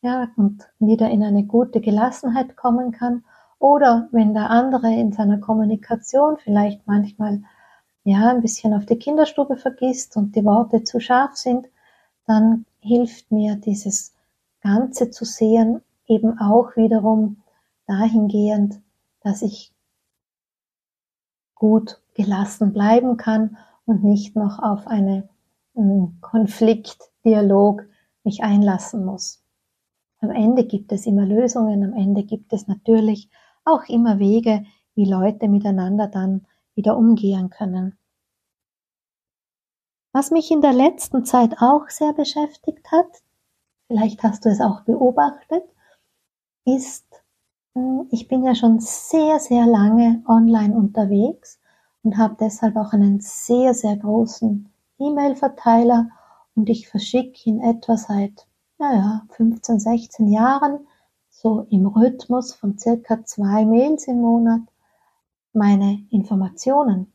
ja, 0.02 0.28
und 0.36 0.68
wieder 0.78 1.10
in 1.10 1.24
eine 1.24 1.44
gute 1.44 1.80
Gelassenheit 1.80 2.56
kommen 2.56 2.92
kann. 2.92 3.24
Oder 3.58 4.08
wenn 4.12 4.34
der 4.34 4.50
andere 4.50 4.92
in 4.92 5.12
seiner 5.12 5.38
Kommunikation 5.38 6.36
vielleicht 6.38 6.86
manchmal 6.86 7.42
ja 8.04 8.28
ein 8.28 8.42
bisschen 8.42 8.74
auf 8.74 8.86
die 8.86 8.98
Kinderstube 8.98 9.56
vergisst 9.56 10.16
und 10.16 10.36
die 10.36 10.44
Worte 10.44 10.84
zu 10.84 11.00
scharf 11.00 11.36
sind, 11.36 11.66
dann 12.26 12.66
hilft 12.80 13.32
mir 13.32 13.56
dieses 13.56 14.14
Ganze 14.60 15.10
zu 15.10 15.24
sehen 15.24 15.82
eben 16.06 16.38
auch 16.38 16.76
wiederum 16.76 17.42
dahingehend, 17.86 18.80
dass 19.20 19.42
ich 19.42 19.72
gut 21.54 22.00
gelassen 22.14 22.72
bleiben 22.72 23.16
kann 23.16 23.56
und 23.86 24.04
nicht 24.04 24.36
noch 24.36 24.58
auf 24.58 24.86
eine 24.86 25.28
hm, 25.74 26.18
Konfliktdialog 26.20 27.86
mich 28.24 28.42
einlassen 28.42 29.04
muss. 29.04 29.42
Am 30.20 30.30
Ende 30.30 30.64
gibt 30.64 30.92
es 30.92 31.06
immer 31.06 31.24
Lösungen, 31.24 31.84
am 31.84 31.92
Ende 31.92 32.24
gibt 32.24 32.52
es 32.52 32.66
natürlich 32.66 33.30
auch 33.66 33.88
immer 33.88 34.18
Wege, 34.18 34.64
wie 34.94 35.04
Leute 35.04 35.48
miteinander 35.48 36.08
dann 36.08 36.46
wieder 36.74 36.96
umgehen 36.96 37.50
können. 37.50 37.98
Was 40.12 40.30
mich 40.30 40.50
in 40.50 40.62
der 40.62 40.72
letzten 40.72 41.24
Zeit 41.26 41.60
auch 41.60 41.88
sehr 41.88 42.14
beschäftigt 42.14 42.90
hat, 42.90 43.22
vielleicht 43.88 44.22
hast 44.22 44.44
du 44.44 44.48
es 44.48 44.60
auch 44.60 44.80
beobachtet, 44.82 45.64
ist, 46.64 47.06
hm, 47.74 48.08
ich 48.10 48.28
bin 48.28 48.42
ja 48.44 48.54
schon 48.54 48.80
sehr, 48.80 49.38
sehr 49.38 49.66
lange 49.66 50.22
online 50.26 50.74
unterwegs 50.74 51.60
und 52.02 52.16
habe 52.16 52.36
deshalb 52.40 52.76
auch 52.76 52.92
einen 52.92 53.20
sehr, 53.20 53.74
sehr 53.74 53.96
großen 53.96 54.70
E-Mail-Verteiler 54.98 56.08
und 56.54 56.70
ich 56.70 56.88
verschicke 56.88 57.38
ihn 57.44 57.60
etwa 57.60 57.98
seit 57.98 58.46
naja, 58.78 59.22
15, 59.30 59.80
16 59.80 60.28
Jahren, 60.28 60.86
so 61.38 61.66
im 61.68 61.86
Rhythmus 61.86 62.54
von 62.54 62.78
circa 62.78 63.22
zwei 63.24 63.66
Mails 63.66 64.08
im 64.08 64.22
Monat, 64.22 64.62
meine 65.52 66.02
Informationen. 66.10 67.12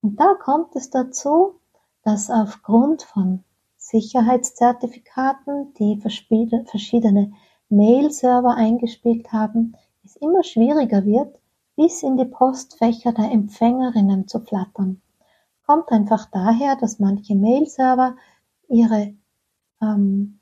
Und 0.00 0.18
da 0.18 0.34
kommt 0.34 0.74
es 0.74 0.90
dazu, 0.90 1.60
dass 2.02 2.28
aufgrund 2.28 3.02
von 3.02 3.44
Sicherheitszertifikaten, 3.76 5.74
die 5.74 6.00
verschiedene 6.00 7.32
Mail-Server 7.68 8.54
eingespielt 8.56 9.32
haben, 9.32 9.76
es 10.04 10.16
immer 10.16 10.42
schwieriger 10.42 11.04
wird, 11.04 11.38
bis 11.76 12.02
in 12.02 12.16
die 12.16 12.24
Postfächer 12.24 13.12
der 13.12 13.30
Empfängerinnen 13.30 14.26
zu 14.26 14.40
flattern. 14.40 15.00
Kommt 15.66 15.90
einfach 15.90 16.28
daher, 16.32 16.74
dass 16.74 16.98
manche 16.98 17.36
Mail-Server 17.36 18.16
ihre 18.68 19.14
ähm, 19.80 20.40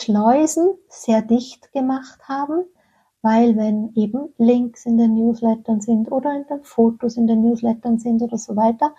Zustellschleusen 0.00 0.70
sehr 0.88 1.22
dicht 1.22 1.72
gemacht 1.72 2.20
haben, 2.26 2.64
weil 3.22 3.56
wenn 3.56 3.92
eben 3.94 4.32
Links 4.38 4.86
in 4.86 4.96
den 4.96 5.14
Newslettern 5.14 5.80
sind 5.80 6.10
oder 6.10 6.34
in 6.34 6.46
den 6.46 6.64
Fotos 6.64 7.16
in 7.16 7.26
den 7.26 7.42
Newslettern 7.42 7.98
sind 7.98 8.22
oder 8.22 8.38
so 8.38 8.56
weiter, 8.56 8.94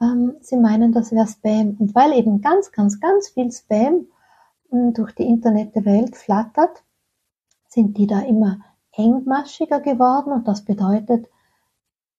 ähm, 0.00 0.36
sie 0.40 0.56
meinen, 0.56 0.92
das 0.92 1.12
wäre 1.12 1.26
Spam. 1.26 1.76
Und 1.78 1.94
weil 1.94 2.14
eben 2.14 2.40
ganz, 2.40 2.72
ganz, 2.72 3.00
ganz 3.00 3.28
viel 3.28 3.52
Spam 3.52 4.06
äh, 4.72 4.92
durch 4.92 5.12
die 5.12 5.26
Internetwelt 5.26 6.16
flattert, 6.16 6.82
sind 7.68 7.98
die 7.98 8.06
da 8.06 8.20
immer 8.20 8.60
engmaschiger 8.92 9.80
geworden 9.80 10.32
und 10.32 10.48
das 10.48 10.64
bedeutet, 10.64 11.28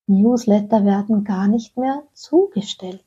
Newsletter 0.06 0.84
werden 0.84 1.24
gar 1.24 1.48
nicht 1.48 1.76
mehr 1.76 2.04
zugestellt. 2.12 3.04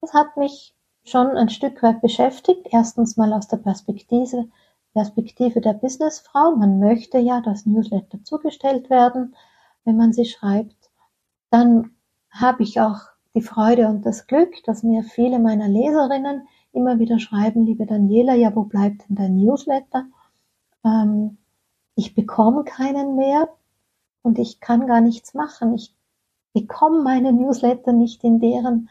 Das 0.00 0.12
hat 0.12 0.36
mich 0.36 0.75
schon 1.06 1.28
ein 1.28 1.48
Stück 1.48 1.82
weit 1.82 2.00
beschäftigt. 2.00 2.68
Erstens 2.70 3.16
mal 3.16 3.32
aus 3.32 3.48
der 3.48 3.58
Perspektive, 3.58 4.48
Perspektive 4.92 5.60
der 5.60 5.74
Businessfrau. 5.74 6.56
Man 6.56 6.78
möchte 6.80 7.18
ja, 7.18 7.40
dass 7.40 7.66
Newsletter 7.66 8.22
zugestellt 8.24 8.90
werden, 8.90 9.34
wenn 9.84 9.96
man 9.96 10.12
sie 10.12 10.24
schreibt. 10.24 10.90
Dann 11.50 11.92
habe 12.30 12.62
ich 12.64 12.80
auch 12.80 13.00
die 13.34 13.42
Freude 13.42 13.88
und 13.88 14.04
das 14.04 14.26
Glück, 14.26 14.52
dass 14.64 14.82
mir 14.82 15.04
viele 15.04 15.38
meiner 15.38 15.68
Leserinnen 15.68 16.48
immer 16.72 16.98
wieder 16.98 17.18
schreiben, 17.18 17.64
liebe 17.64 17.86
Daniela, 17.86 18.34
ja, 18.34 18.54
wo 18.54 18.64
bleibt 18.64 19.08
denn 19.08 19.16
dein 19.16 19.36
Newsletter? 19.36 20.06
Ähm, 20.84 21.38
ich 21.94 22.14
bekomme 22.14 22.64
keinen 22.64 23.16
mehr 23.16 23.48
und 24.22 24.38
ich 24.38 24.60
kann 24.60 24.86
gar 24.86 25.00
nichts 25.00 25.34
machen. 25.34 25.74
Ich 25.74 25.94
bekomme 26.52 27.02
meine 27.02 27.32
Newsletter 27.32 27.92
nicht 27.92 28.24
in 28.24 28.40
deren 28.40 28.88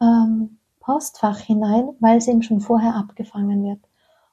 ähm, 0.00 0.59
Postfach 0.80 1.38
hinein, 1.38 1.90
weil 2.00 2.20
sie 2.20 2.32
ihm 2.32 2.42
schon 2.42 2.60
vorher 2.60 2.96
abgefangen 2.96 3.62
wird. 3.62 3.80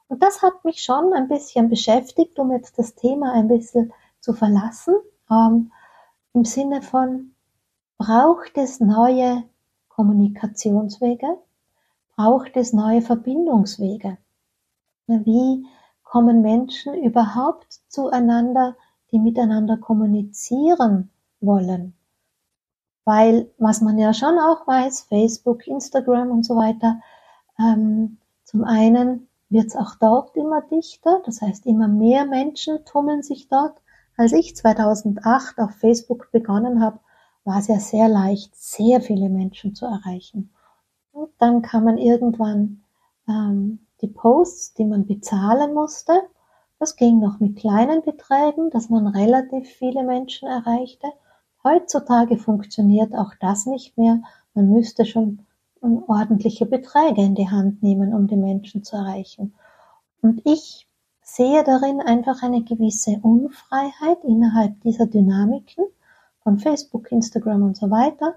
Und 0.07 0.23
das 0.23 0.41
hat 0.41 0.63
mich 0.63 0.81
schon 0.81 1.13
ein 1.13 1.27
bisschen 1.27 1.69
beschäftigt, 1.69 2.39
um 2.39 2.51
jetzt 2.51 2.79
das 2.79 2.95
Thema 2.95 3.33
ein 3.33 3.47
bisschen 3.47 3.93
zu 4.19 4.33
verlassen, 4.33 4.95
ähm, 5.29 5.71
im 6.33 6.45
Sinne 6.45 6.81
von, 6.81 7.33
braucht 7.97 8.57
es 8.57 8.79
neue 8.79 9.43
Kommunikationswege? 9.89 11.37
Braucht 12.15 12.55
es 12.55 12.73
neue 12.73 13.01
Verbindungswege? 13.01 14.17
Wie 15.07 15.65
kommen 16.03 16.41
Menschen 16.41 16.93
überhaupt 16.95 17.81
zueinander, 17.87 18.75
die 19.11 19.19
miteinander 19.19 19.77
kommunizieren 19.77 21.09
wollen? 21.39 21.95
Weil, 23.07 23.49
was 23.57 23.79
man 23.79 23.97
ja 23.97 24.13
schon 24.13 24.37
auch 24.37 24.67
weiß, 24.67 25.03
Facebook, 25.03 25.65
Instagram 25.65 26.29
und 26.29 26.43
so 26.43 26.57
weiter, 26.57 26.99
ähm, 27.57 28.17
zum 28.43 28.65
einen 28.65 29.29
wird 29.47 29.67
es 29.67 29.77
auch 29.77 29.95
dort 29.95 30.35
immer 30.35 30.61
dichter, 30.63 31.21
das 31.25 31.41
heißt 31.41 31.65
immer 31.67 31.87
mehr 31.87 32.25
Menschen 32.25 32.83
tummeln 32.83 33.23
sich 33.23 33.47
dort. 33.47 33.77
Als 34.17 34.33
ich 34.33 34.57
2008 34.57 35.57
auf 35.59 35.71
Facebook 35.71 36.33
begonnen 36.33 36.81
habe, 36.81 36.99
war 37.45 37.59
es 37.59 37.67
ja 37.67 37.79
sehr 37.79 38.09
leicht, 38.09 38.53
sehr 38.57 38.99
viele 38.99 39.29
Menschen 39.29 39.73
zu 39.73 39.85
erreichen. 39.85 40.53
Und 41.13 41.29
dann 41.39 41.61
kann 41.61 41.85
man 41.85 41.97
irgendwann 41.97 42.83
ähm, 43.29 43.87
die 44.01 44.07
Posts, 44.07 44.73
die 44.73 44.85
man 44.85 45.07
bezahlen 45.07 45.73
musste, 45.73 46.11
das 46.77 46.97
ging 46.97 47.19
noch 47.19 47.39
mit 47.39 47.55
kleinen 47.55 48.01
Beträgen, 48.01 48.69
dass 48.69 48.89
man 48.89 49.07
relativ 49.07 49.69
viele 49.69 50.03
Menschen 50.03 50.49
erreichte. 50.49 51.07
Heutzutage 51.67 52.37
funktioniert 52.37 53.13
auch 53.13 53.33
das 53.41 53.65
nicht 53.65 53.97
mehr. 53.97 54.21
Man 54.53 54.69
müsste 54.69 55.05
schon 55.05 55.39
ordentliche 55.81 56.65
Beträge 56.65 57.21
in 57.21 57.35
die 57.35 57.49
Hand 57.49 57.83
nehmen, 57.83 58.13
um 58.13 58.25
die 58.27 58.37
Menschen 58.37 58.85
zu 58.85 58.95
erreichen. 58.95 59.53
Und 60.21 60.41
ich 60.45 60.87
sehe 61.21 61.65
darin 61.65 61.99
einfach 61.99 62.41
eine 62.41 62.63
gewisse 62.63 63.19
Unfreiheit 63.21 64.23
innerhalb 64.23 64.79
dieser 64.81 65.07
Dynamiken 65.07 65.83
von 66.39 66.57
Facebook, 66.57 67.11
Instagram 67.11 67.63
und 67.63 67.75
so 67.75 67.91
weiter, 67.91 68.35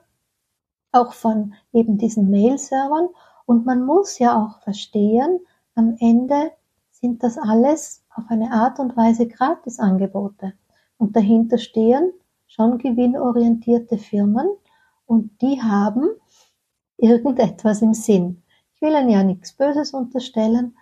auch 0.90 1.12
von 1.12 1.54
eben 1.72 1.99
diesen 1.99 2.30
Mail-Servern. 2.30 3.10
Und 3.46 3.64
man 3.64 3.87
muss 3.87 4.18
ja 4.18 4.42
auch 4.42 4.60
verstehen, 4.62 5.38
am 5.76 5.96
Ende 6.00 6.50
sind 6.90 7.22
das 7.22 7.38
alles 7.38 8.02
auf 8.12 8.25
eine 8.28 8.50
Art 8.50 8.80
und 8.80 8.96
Weise 8.96 9.28
Gratisangebote. 9.28 10.52
Und 10.98 11.14
dahinter 11.14 11.59
stehen 11.59 12.12
schon 12.50 12.78
gewinnorientierte 12.78 13.96
Firmen 13.96 14.48
und 15.06 15.40
die 15.40 15.62
haben 15.62 16.08
irgendetwas 16.96 17.80
im 17.80 17.94
Sinn. 17.94 18.42
Ich 18.74 18.82
will 18.82 18.92
ihnen 18.92 19.08
ja 19.08 19.22
nichts 19.22 19.52
Böses 19.52 19.94
unterstellen, 19.94 20.76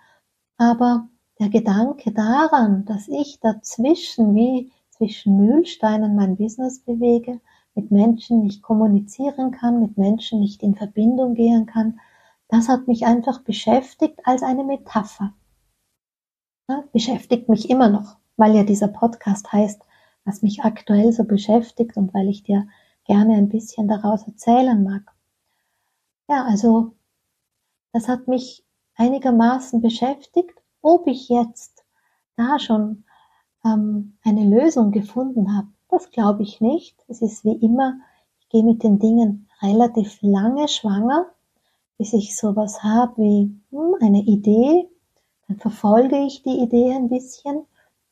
aber 0.57 1.07
der 1.39 1.49
Gedanke 1.49 2.11
daran, 2.11 2.85
dass 2.85 3.07
ich 3.07 3.39
dazwischen 3.39 4.35
wie 4.35 4.71
zwischen 4.89 5.37
Mühlsteinen 5.37 6.15
mein 6.15 6.37
Business 6.37 6.79
bewege, 6.79 7.39
mit 7.75 7.91
Menschen 7.91 8.41
nicht 8.41 8.63
kommunizieren 8.63 9.51
kann, 9.51 9.79
mit 9.79 9.97
Menschen 9.97 10.39
nicht 10.39 10.63
in 10.63 10.75
Verbindung 10.75 11.35
gehen 11.35 11.67
kann, 11.67 11.99
das 12.47 12.67
hat 12.67 12.87
mich 12.87 13.05
einfach 13.05 13.41
beschäftigt 13.41 14.19
als 14.23 14.41
eine 14.41 14.63
Metapher. 14.63 15.33
Ja, 16.67 16.83
beschäftigt 16.91 17.47
mich 17.47 17.69
immer 17.69 17.89
noch, 17.89 18.17
weil 18.37 18.55
ja 18.55 18.63
dieser 18.63 18.87
Podcast 18.87 19.53
heißt, 19.53 19.81
was 20.25 20.41
mich 20.41 20.63
aktuell 20.63 21.11
so 21.11 21.23
beschäftigt 21.23 21.97
und 21.97 22.13
weil 22.13 22.29
ich 22.29 22.43
dir 22.43 22.67
gerne 23.05 23.35
ein 23.35 23.49
bisschen 23.49 23.87
daraus 23.87 24.27
erzählen 24.27 24.83
mag. 24.83 25.11
Ja, 26.27 26.45
also 26.45 26.93
das 27.91 28.07
hat 28.07 28.27
mich 28.27 28.63
einigermaßen 28.95 29.81
beschäftigt, 29.81 30.53
ob 30.81 31.07
ich 31.07 31.29
jetzt 31.29 31.83
da 32.35 32.59
schon 32.59 33.03
ähm, 33.65 34.17
eine 34.23 34.43
Lösung 34.45 34.91
gefunden 34.91 35.55
habe. 35.55 35.67
Das 35.89 36.11
glaube 36.11 36.43
ich 36.43 36.61
nicht. 36.61 37.03
Es 37.07 37.21
ist 37.21 37.43
wie 37.43 37.55
immer, 37.55 37.99
ich 38.39 38.49
gehe 38.49 38.63
mit 38.63 38.83
den 38.83 38.99
Dingen 38.99 39.49
relativ 39.61 40.19
lange 40.21 40.67
schwanger, 40.67 41.25
bis 41.97 42.13
ich 42.13 42.37
sowas 42.37 42.83
habe 42.83 43.17
wie 43.17 43.59
hm, 43.71 43.95
eine 44.01 44.21
Idee. 44.21 44.87
Dann 45.47 45.57
verfolge 45.57 46.17
ich 46.19 46.43
die 46.43 46.59
Idee 46.59 46.93
ein 46.93 47.09
bisschen 47.09 47.65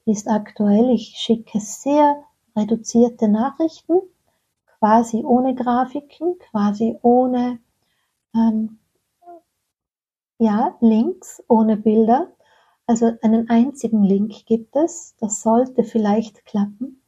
ist 0.08 0.28
aktuell. 0.28 0.90
Ich 0.92 1.18
schicke 1.18 1.60
sehr 1.60 2.24
reduzierte 2.56 3.28
Nachrichten, 3.28 4.02
quasi 4.80 5.24
ohne 5.24 5.56
Grafiken, 5.56 6.38
quasi 6.40 6.98
ohne 7.02 7.60
ähm, 8.34 8.80
ja, 10.40 10.76
Links, 10.82 11.44
ohne 11.48 11.78
Bilder. 11.78 12.32
Also 12.86 13.12
einen 13.22 13.50
einzigen 13.50 14.04
Link 14.04 14.46
gibt 14.46 14.76
es. 14.76 15.16
Das 15.20 15.42
sollte 15.42 15.84
vielleicht 15.84 16.46
klappen. 16.46 17.02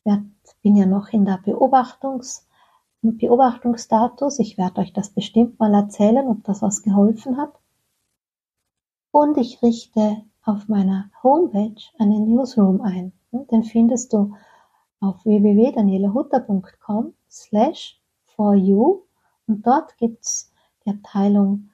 Ich 0.00 0.12
werd, 0.12 0.22
bin 0.62 0.76
ja 0.76 0.86
noch 0.86 1.08
in 1.08 1.24
der 1.24 1.40
Beobachtungs, 1.44 2.46
Beobachtungsstatus. 3.02 4.38
Ich 4.38 4.58
werde 4.58 4.80
euch 4.80 4.92
das 4.92 5.10
bestimmt 5.10 5.58
mal 5.58 5.74
erzählen, 5.74 6.26
ob 6.26 6.44
das 6.44 6.62
was 6.62 6.82
geholfen 6.82 7.36
hat. 7.36 7.52
Und 9.10 9.36
ich 9.36 9.62
richte 9.62 10.22
auf 10.44 10.68
meiner 10.68 11.10
Homepage 11.22 11.82
einen 11.98 12.28
Newsroom 12.28 12.80
ein. 12.80 13.12
Den 13.32 13.62
findest 13.62 14.12
du 14.12 14.34
auf 15.00 15.24
www.danielahutter.com 15.24 17.14
slash 17.28 18.00
for 18.24 18.54
you 18.54 19.02
und 19.46 19.66
dort 19.66 19.96
gibt's 19.98 20.52
die 20.84 20.90
Abteilung, 20.90 21.70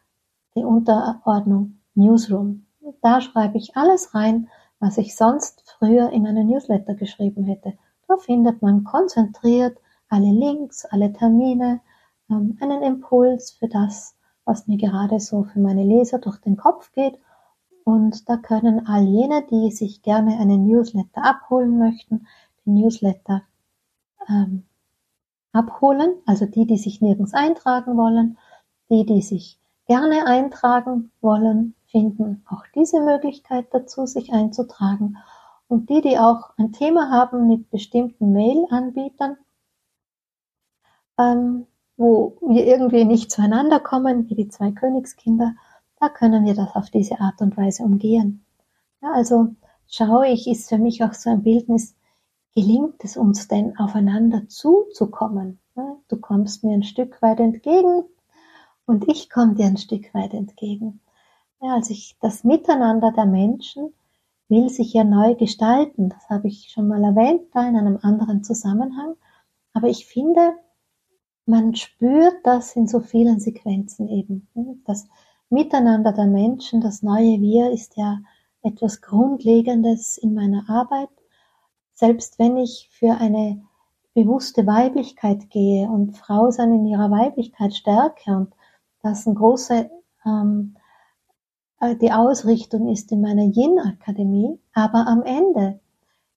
die 0.54 0.64
Unterordnung 0.64 1.80
Newsroom. 1.94 2.66
Da 3.02 3.20
schreibe 3.20 3.58
ich 3.58 3.76
alles 3.76 4.14
rein, 4.14 4.48
was 4.78 4.98
ich 4.98 5.16
sonst 5.16 5.62
früher 5.78 6.10
in 6.10 6.26
einen 6.26 6.48
Newsletter 6.48 6.94
geschrieben 6.94 7.44
hätte. 7.44 7.74
Da 8.08 8.16
findet 8.16 8.62
man 8.62 8.84
konzentriert 8.84 9.78
alle 10.08 10.30
Links, 10.30 10.84
alle 10.84 11.12
Termine, 11.12 11.80
ähm, 12.30 12.58
einen 12.60 12.82
Impuls 12.82 13.52
für 13.52 13.68
das, 13.68 14.13
was 14.44 14.66
mir 14.66 14.76
gerade 14.76 15.20
so 15.20 15.44
für 15.44 15.60
meine 15.60 15.84
Leser 15.84 16.18
durch 16.18 16.38
den 16.38 16.56
Kopf 16.56 16.92
geht 16.92 17.18
und 17.84 18.28
da 18.30 18.38
können 18.38 18.86
all 18.86 19.02
jene, 19.04 19.46
die 19.50 19.70
sich 19.70 20.02
gerne 20.02 20.38
einen 20.38 20.66
Newsletter 20.66 21.22
abholen 21.22 21.78
möchten, 21.78 22.26
den 22.64 22.74
Newsletter 22.74 23.42
ähm, 24.26 24.64
abholen. 25.52 26.14
Also 26.24 26.46
die, 26.46 26.66
die 26.66 26.78
sich 26.78 27.02
nirgends 27.02 27.34
eintragen 27.34 27.96
wollen, 27.98 28.38
die, 28.88 29.04
die 29.04 29.20
sich 29.20 29.60
gerne 29.86 30.26
eintragen 30.26 31.12
wollen, 31.20 31.74
finden 31.86 32.42
auch 32.48 32.64
diese 32.74 33.00
Möglichkeit 33.02 33.66
dazu, 33.72 34.06
sich 34.06 34.32
einzutragen. 34.32 35.18
Und 35.68 35.90
die, 35.90 36.00
die 36.00 36.18
auch 36.18 36.56
ein 36.56 36.72
Thema 36.72 37.10
haben 37.10 37.46
mit 37.48 37.70
bestimmten 37.70 38.32
Mail-Anbietern, 38.32 39.36
ähm, 41.18 41.66
wo 41.96 42.36
wir 42.40 42.66
irgendwie 42.66 43.04
nicht 43.04 43.30
zueinander 43.30 43.80
kommen, 43.80 44.28
wie 44.28 44.34
die 44.34 44.48
zwei 44.48 44.72
Königskinder, 44.72 45.54
da 46.00 46.08
können 46.08 46.44
wir 46.44 46.54
das 46.54 46.74
auf 46.74 46.90
diese 46.90 47.20
Art 47.20 47.40
und 47.40 47.56
Weise 47.56 47.82
umgehen. 47.82 48.44
Ja, 49.00 49.12
also 49.12 49.54
schaue 49.86 50.28
ich, 50.28 50.46
ist 50.46 50.68
für 50.68 50.78
mich 50.78 51.04
auch 51.04 51.14
so 51.14 51.30
ein 51.30 51.42
Bildnis, 51.42 51.94
gelingt 52.54 53.04
es 53.04 53.16
uns 53.16 53.48
denn 53.48 53.78
aufeinander 53.78 54.48
zuzukommen? 54.48 55.60
Du 56.08 56.16
kommst 56.16 56.62
mir 56.64 56.74
ein 56.74 56.82
Stück 56.84 57.20
weit 57.22 57.40
entgegen 57.40 58.04
und 58.86 59.08
ich 59.08 59.30
komme 59.30 59.54
dir 59.54 59.66
ein 59.66 59.76
Stück 59.76 60.12
weit 60.14 60.34
entgegen. 60.34 61.00
Ja, 61.60 61.74
also 61.74 61.92
ich, 61.92 62.16
das 62.20 62.44
Miteinander 62.44 63.12
der 63.12 63.26
Menschen 63.26 63.92
will 64.48 64.68
sich 64.68 64.92
ja 64.92 65.04
neu 65.04 65.34
gestalten. 65.34 66.10
Das 66.10 66.28
habe 66.28 66.48
ich 66.48 66.70
schon 66.70 66.88
mal 66.88 67.02
erwähnt, 67.02 67.42
da 67.52 67.66
in 67.66 67.76
einem 67.76 67.98
anderen 68.02 68.44
Zusammenhang. 68.44 69.14
Aber 69.72 69.88
ich 69.88 70.06
finde, 70.06 70.54
man 71.46 71.74
spürt 71.74 72.36
das 72.44 72.74
in 72.76 72.86
so 72.86 73.00
vielen 73.00 73.40
Sequenzen 73.40 74.08
eben. 74.08 74.48
Das 74.86 75.06
Miteinander 75.50 76.12
der 76.12 76.26
Menschen, 76.26 76.80
das 76.80 77.02
neue 77.02 77.40
Wir 77.40 77.70
ist 77.70 77.96
ja 77.96 78.18
etwas 78.62 79.00
Grundlegendes 79.00 80.18
in 80.18 80.34
meiner 80.34 80.68
Arbeit. 80.68 81.10
selbst 81.94 82.38
wenn 82.38 82.56
ich 82.56 82.88
für 82.92 83.12
eine 83.12 83.62
bewusste 84.14 84.66
Weiblichkeit 84.66 85.48
gehe 85.50 85.88
und 85.88 86.16
Frau 86.16 86.50
sein 86.50 86.72
in 86.72 86.86
ihrer 86.86 87.10
Weiblichkeit 87.10 87.74
stärke 87.74 88.36
und 88.36 88.52
das 89.02 89.26
ein 89.26 89.34
große 89.34 89.90
ähm, 90.24 90.76
äh, 91.80 91.96
die 91.96 92.12
Ausrichtung 92.12 92.88
ist 92.88 93.12
in 93.12 93.20
meiner 93.20 93.44
Yin-Akademie, 93.44 94.58
aber 94.72 95.06
am 95.06 95.22
Ende 95.22 95.80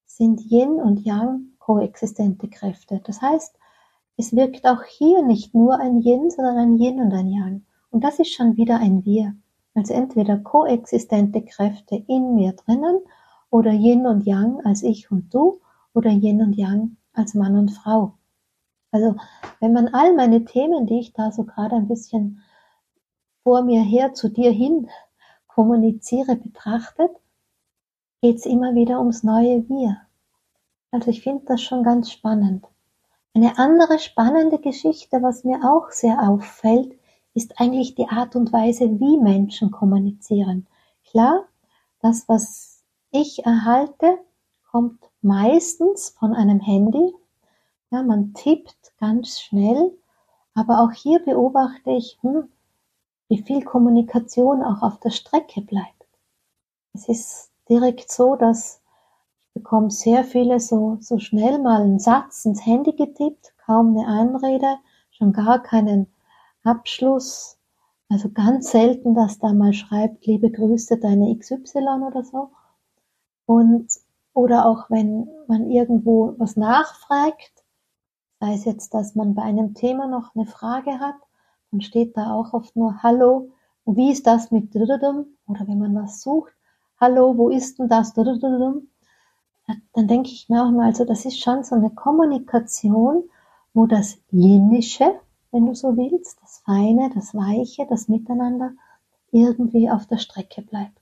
sind 0.06 0.42
Yin 0.42 0.82
und 0.82 1.06
Yang 1.06 1.42
koexistente 1.60 2.48
Kräfte. 2.50 3.02
Das 3.06 3.22
heißt, 3.22 3.56
es 4.18 4.36
wirkt 4.36 4.66
auch 4.66 4.84
hier 4.84 5.22
nicht 5.22 5.54
nur 5.54 5.80
ein 5.80 6.02
Yin, 6.02 6.32
sondern 6.32 6.58
ein 6.58 6.78
Yin 6.80 7.00
und 7.00 7.14
ein 7.14 7.30
Yang. 7.30 7.66
Und 7.92 8.04
das 8.04 8.18
ist 8.18 8.34
schon 8.34 8.58
wieder 8.58 8.80
ein 8.80 9.06
Wir. 9.06 9.36
Also 9.76 9.94
entweder 9.94 10.40
koexistente 10.40 11.44
Kräfte 11.44 12.04
in 12.08 12.34
mir 12.34 12.54
drinnen 12.54 13.00
oder 13.52 13.72
Yin 13.72 14.08
und 14.08 14.26
Yang 14.26 14.66
als 14.66 14.82
ich 14.82 15.12
und 15.12 15.32
du 15.32 15.62
oder 15.94 16.10
Yin 16.10 16.42
und 16.42 16.54
Yang 16.54 16.98
als 17.14 17.36
Mann 17.36 17.56
und 17.58 17.70
Frau. 17.70 18.14
Also 18.92 19.16
wenn 19.60 19.74
man 19.74 19.90
all 19.90 20.16
meine 20.16 20.46
Themen, 20.46 20.88
die 20.88 21.00
ich 21.00 21.14
da 21.14 21.32
so 21.32 21.44
gerade 21.44 21.76
ein 21.76 21.88
bisschen 21.88 22.42
vor 23.44 23.62
mir 23.62 23.82
her 23.82 24.14
zu 24.16 24.30
dir 24.30 24.52
hin 24.52 24.90
kommuniziere, 25.46 26.36
betrachtet, 26.36 27.12
geht 28.22 28.38
es 28.38 28.46
immer 28.48 28.74
wieder 28.74 29.00
ums 29.00 29.24
neue 29.24 29.70
Wir. 29.70 30.02
Also 30.90 31.12
ich 31.12 31.22
finde 31.22 31.46
das 31.46 31.62
schon 31.62 31.84
ganz 31.84 32.12
spannend. 32.12 32.66
Eine 33.38 33.60
andere 33.60 34.00
spannende 34.00 34.58
Geschichte, 34.58 35.22
was 35.22 35.44
mir 35.44 35.60
auch 35.64 35.92
sehr 35.92 36.28
auffällt, 36.28 36.98
ist 37.36 37.62
eigentlich 37.62 37.94
die 37.94 38.08
Art 38.10 38.36
und 38.36 38.52
Weise, 38.52 39.00
wie 39.00 39.20
Menschen 39.20 39.70
kommunizieren. 39.70 40.66
Klar, 41.06 41.46
das, 42.02 42.28
was 42.28 42.84
ich 43.12 43.46
erhalte, 43.46 44.18
kommt 44.72 44.98
meistens 45.22 46.16
von 46.18 46.34
einem 46.34 46.60
Handy. 46.60 47.14
Ja, 47.92 48.02
man 48.02 48.34
tippt 48.34 48.98
ganz 49.00 49.40
schnell, 49.40 49.96
aber 50.56 50.82
auch 50.82 50.92
hier 50.92 51.20
beobachte 51.20 51.92
ich, 51.92 52.18
hm, 52.22 52.50
wie 53.28 53.44
viel 53.44 53.64
Kommunikation 53.64 54.64
auch 54.64 54.82
auf 54.82 55.00
der 55.00 55.12
Strecke 55.12 55.62
bleibt. 55.62 56.08
Es 56.94 57.08
ist 57.08 57.52
direkt 57.70 58.12
so, 58.12 58.36
dass 58.36 58.82
ich 59.58 59.64
bekomme 59.64 59.90
sehr 59.90 60.24
viele 60.24 60.60
so, 60.60 60.98
so 61.02 61.18
schnell 61.18 61.58
mal 61.58 61.82
einen 61.82 61.98
Satz 61.98 62.46
ins 62.46 62.64
Handy 62.64 62.92
getippt, 62.92 63.56
kaum 63.66 63.98
eine 63.98 64.08
Einrede, 64.08 64.78
schon 65.10 65.34
gar 65.34 65.64
keinen 65.64 66.14
Abschluss. 66.64 67.58
Also 68.08 68.30
ganz 68.30 68.70
selten, 68.70 69.16
dass 69.16 69.40
da 69.40 69.54
mal 69.54 69.74
schreibt, 69.74 70.28
liebe 70.28 70.52
Grüße, 70.52 71.00
deine 71.00 71.36
XY 71.36 72.04
oder 72.06 72.24
so. 72.24 72.52
Und, 73.48 73.88
oder 74.34 74.68
auch 74.68 74.92
wenn 74.92 75.28
man 75.48 75.72
irgendwo 75.72 76.36
was 76.38 76.56
nachfragt, 76.56 77.66
sei 78.40 78.54
es 78.54 78.66
jetzt, 78.66 78.94
dass 78.94 79.16
man 79.16 79.34
bei 79.34 79.42
einem 79.42 79.74
Thema 79.74 80.08
noch 80.08 80.36
eine 80.36 80.46
Frage 80.46 81.00
hat, 81.00 81.18
dann 81.72 81.82
steht 81.82 82.16
da 82.16 82.32
auch 82.32 82.54
oft 82.54 82.76
nur 82.76 83.02
Hallo, 83.02 83.50
wie 83.86 84.12
ist 84.12 84.28
das 84.28 84.52
mit 84.52 84.76
oder 84.76 85.02
wenn 85.02 85.80
man 85.80 85.96
was 85.96 86.22
sucht, 86.22 86.54
Hallo, 87.00 87.36
wo 87.38 87.50
ist 87.50 87.80
denn 87.80 87.90
das? 87.90 88.14
Dann 89.94 90.08
denke 90.08 90.30
ich 90.30 90.48
mir 90.48 90.64
auch 90.64 90.72
mal, 90.72 90.86
also 90.86 91.04
das 91.04 91.26
ist 91.26 91.40
schon 91.40 91.64
so 91.64 91.76
eine 91.76 91.90
Kommunikation, 91.90 93.30
wo 93.74 93.86
das 93.86 94.18
Jenische, 94.32 95.20
wenn 95.52 95.66
du 95.66 95.76
so 95.76 95.98
willst, 95.98 96.42
das 96.42 96.60
Feine, 96.60 97.12
das 97.14 97.36
Weiche, 97.36 97.86
das 97.90 98.08
Miteinander 98.08 98.72
irgendwie 99.32 99.90
auf 99.90 100.06
der 100.06 100.18
Strecke 100.18 100.62
bleibt. 100.62 101.02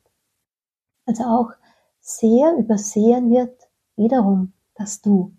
Also 1.05 1.23
auch 1.25 1.51
sehr 1.99 2.57
übersehen 2.57 3.29
wird 3.29 3.55
wiederum 3.95 4.53
das 4.73 5.01
Du. 5.01 5.33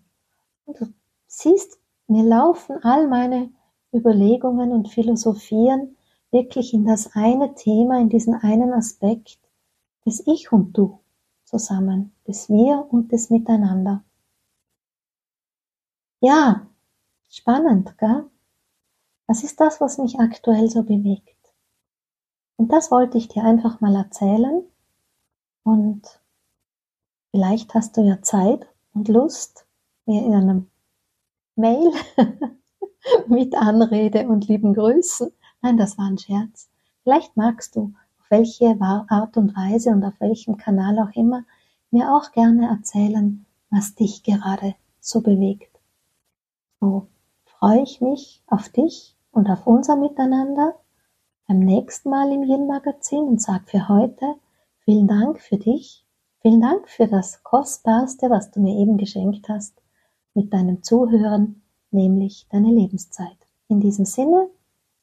Und 0.65 0.79
du 0.79 0.93
siehst, 1.27 1.79
mir 2.07 2.23
laufen 2.23 2.77
all 2.83 3.07
meine 3.07 3.51
Überlegungen 3.93 4.71
und 4.71 4.87
Philosophieren 4.87 5.97
wirklich 6.31 6.73
in 6.73 6.85
das 6.85 7.13
eine 7.13 7.55
Thema, 7.55 7.99
in 7.99 8.09
diesen 8.09 8.35
einen 8.35 8.71
Aspekt 8.71 9.39
des 10.05 10.25
Ich 10.25 10.51
und 10.53 10.77
Du 10.77 10.99
zusammen, 11.47 12.13
des 12.27 12.49
Wir 12.49 12.85
und 12.91 13.11
des 13.11 13.29
Miteinander. 13.29 14.03
Ja, 16.19 16.67
spannend, 17.29 17.97
gell? 17.97 18.25
Das 19.27 19.43
ist 19.43 19.59
das, 19.59 19.79
was 19.81 19.97
mich 19.97 20.19
aktuell 20.19 20.69
so 20.69 20.83
bewegt. 20.83 21.35
Und 22.57 22.71
das 22.71 22.91
wollte 22.91 23.17
ich 23.17 23.27
dir 23.27 23.43
einfach 23.43 23.81
mal 23.81 23.95
erzählen. 23.95 24.63
Und 25.63 26.21
vielleicht 27.31 27.73
hast 27.73 27.95
du 27.97 28.01
ja 28.01 28.21
Zeit 28.21 28.67
und 28.93 29.07
Lust, 29.07 29.65
mir 30.05 30.25
in 30.25 30.33
einem 30.33 30.69
Mail 31.55 31.91
mit 33.27 33.55
Anrede 33.55 34.27
und 34.27 34.47
lieben 34.47 34.73
Grüßen. 34.73 35.31
Nein, 35.61 35.77
das 35.77 35.97
war 35.97 36.05
ein 36.05 36.17
Scherz. 36.17 36.69
Vielleicht 37.03 37.37
magst 37.37 37.75
du, 37.75 37.93
welche 38.29 38.79
Art 38.79 39.37
und 39.37 39.55
Weise 39.55 39.91
und 39.91 40.03
auf 40.03 40.19
welchem 40.19 40.57
Kanal 40.57 40.99
auch 40.99 41.15
immer, 41.15 41.43
mir 41.91 42.13
auch 42.13 42.31
gerne 42.31 42.67
erzählen, 42.67 43.45
was 43.69 43.95
dich 43.95 44.23
gerade 44.23 44.75
so 44.99 45.21
bewegt. 45.21 45.79
So 46.79 47.07
freue 47.45 47.81
ich 47.81 48.01
mich 48.01 48.43
auf 48.47 48.69
dich 48.69 49.15
und 49.31 49.49
auf 49.49 49.65
unser 49.65 49.95
Miteinander 49.95 50.75
beim 51.47 51.59
nächsten 51.59 52.09
Mal 52.09 52.31
im 52.31 52.43
Yin 52.43 52.67
Magazin 52.67 53.23
und 53.23 53.41
sag 53.41 53.69
für 53.69 53.87
heute 53.87 54.35
vielen 54.83 55.07
Dank 55.07 55.39
für 55.39 55.57
dich, 55.57 56.05
vielen 56.41 56.61
Dank 56.61 56.87
für 56.89 57.07
das 57.07 57.43
Kostbarste, 57.43 58.29
was 58.29 58.51
du 58.51 58.59
mir 58.59 58.77
eben 58.77 58.97
geschenkt 58.97 59.49
hast, 59.49 59.81
mit 60.33 60.53
deinem 60.53 60.83
Zuhören 60.83 61.61
nämlich 61.91 62.47
deine 62.51 62.71
Lebenszeit. 62.71 63.37
In 63.69 63.79
diesem 63.79 64.05
Sinne, 64.05 64.49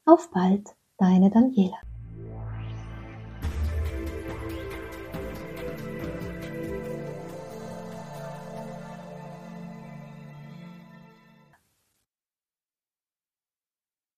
auf 0.07 0.31
bald, 0.31 0.75
deine 0.99 1.31
Daniela. 1.31 1.79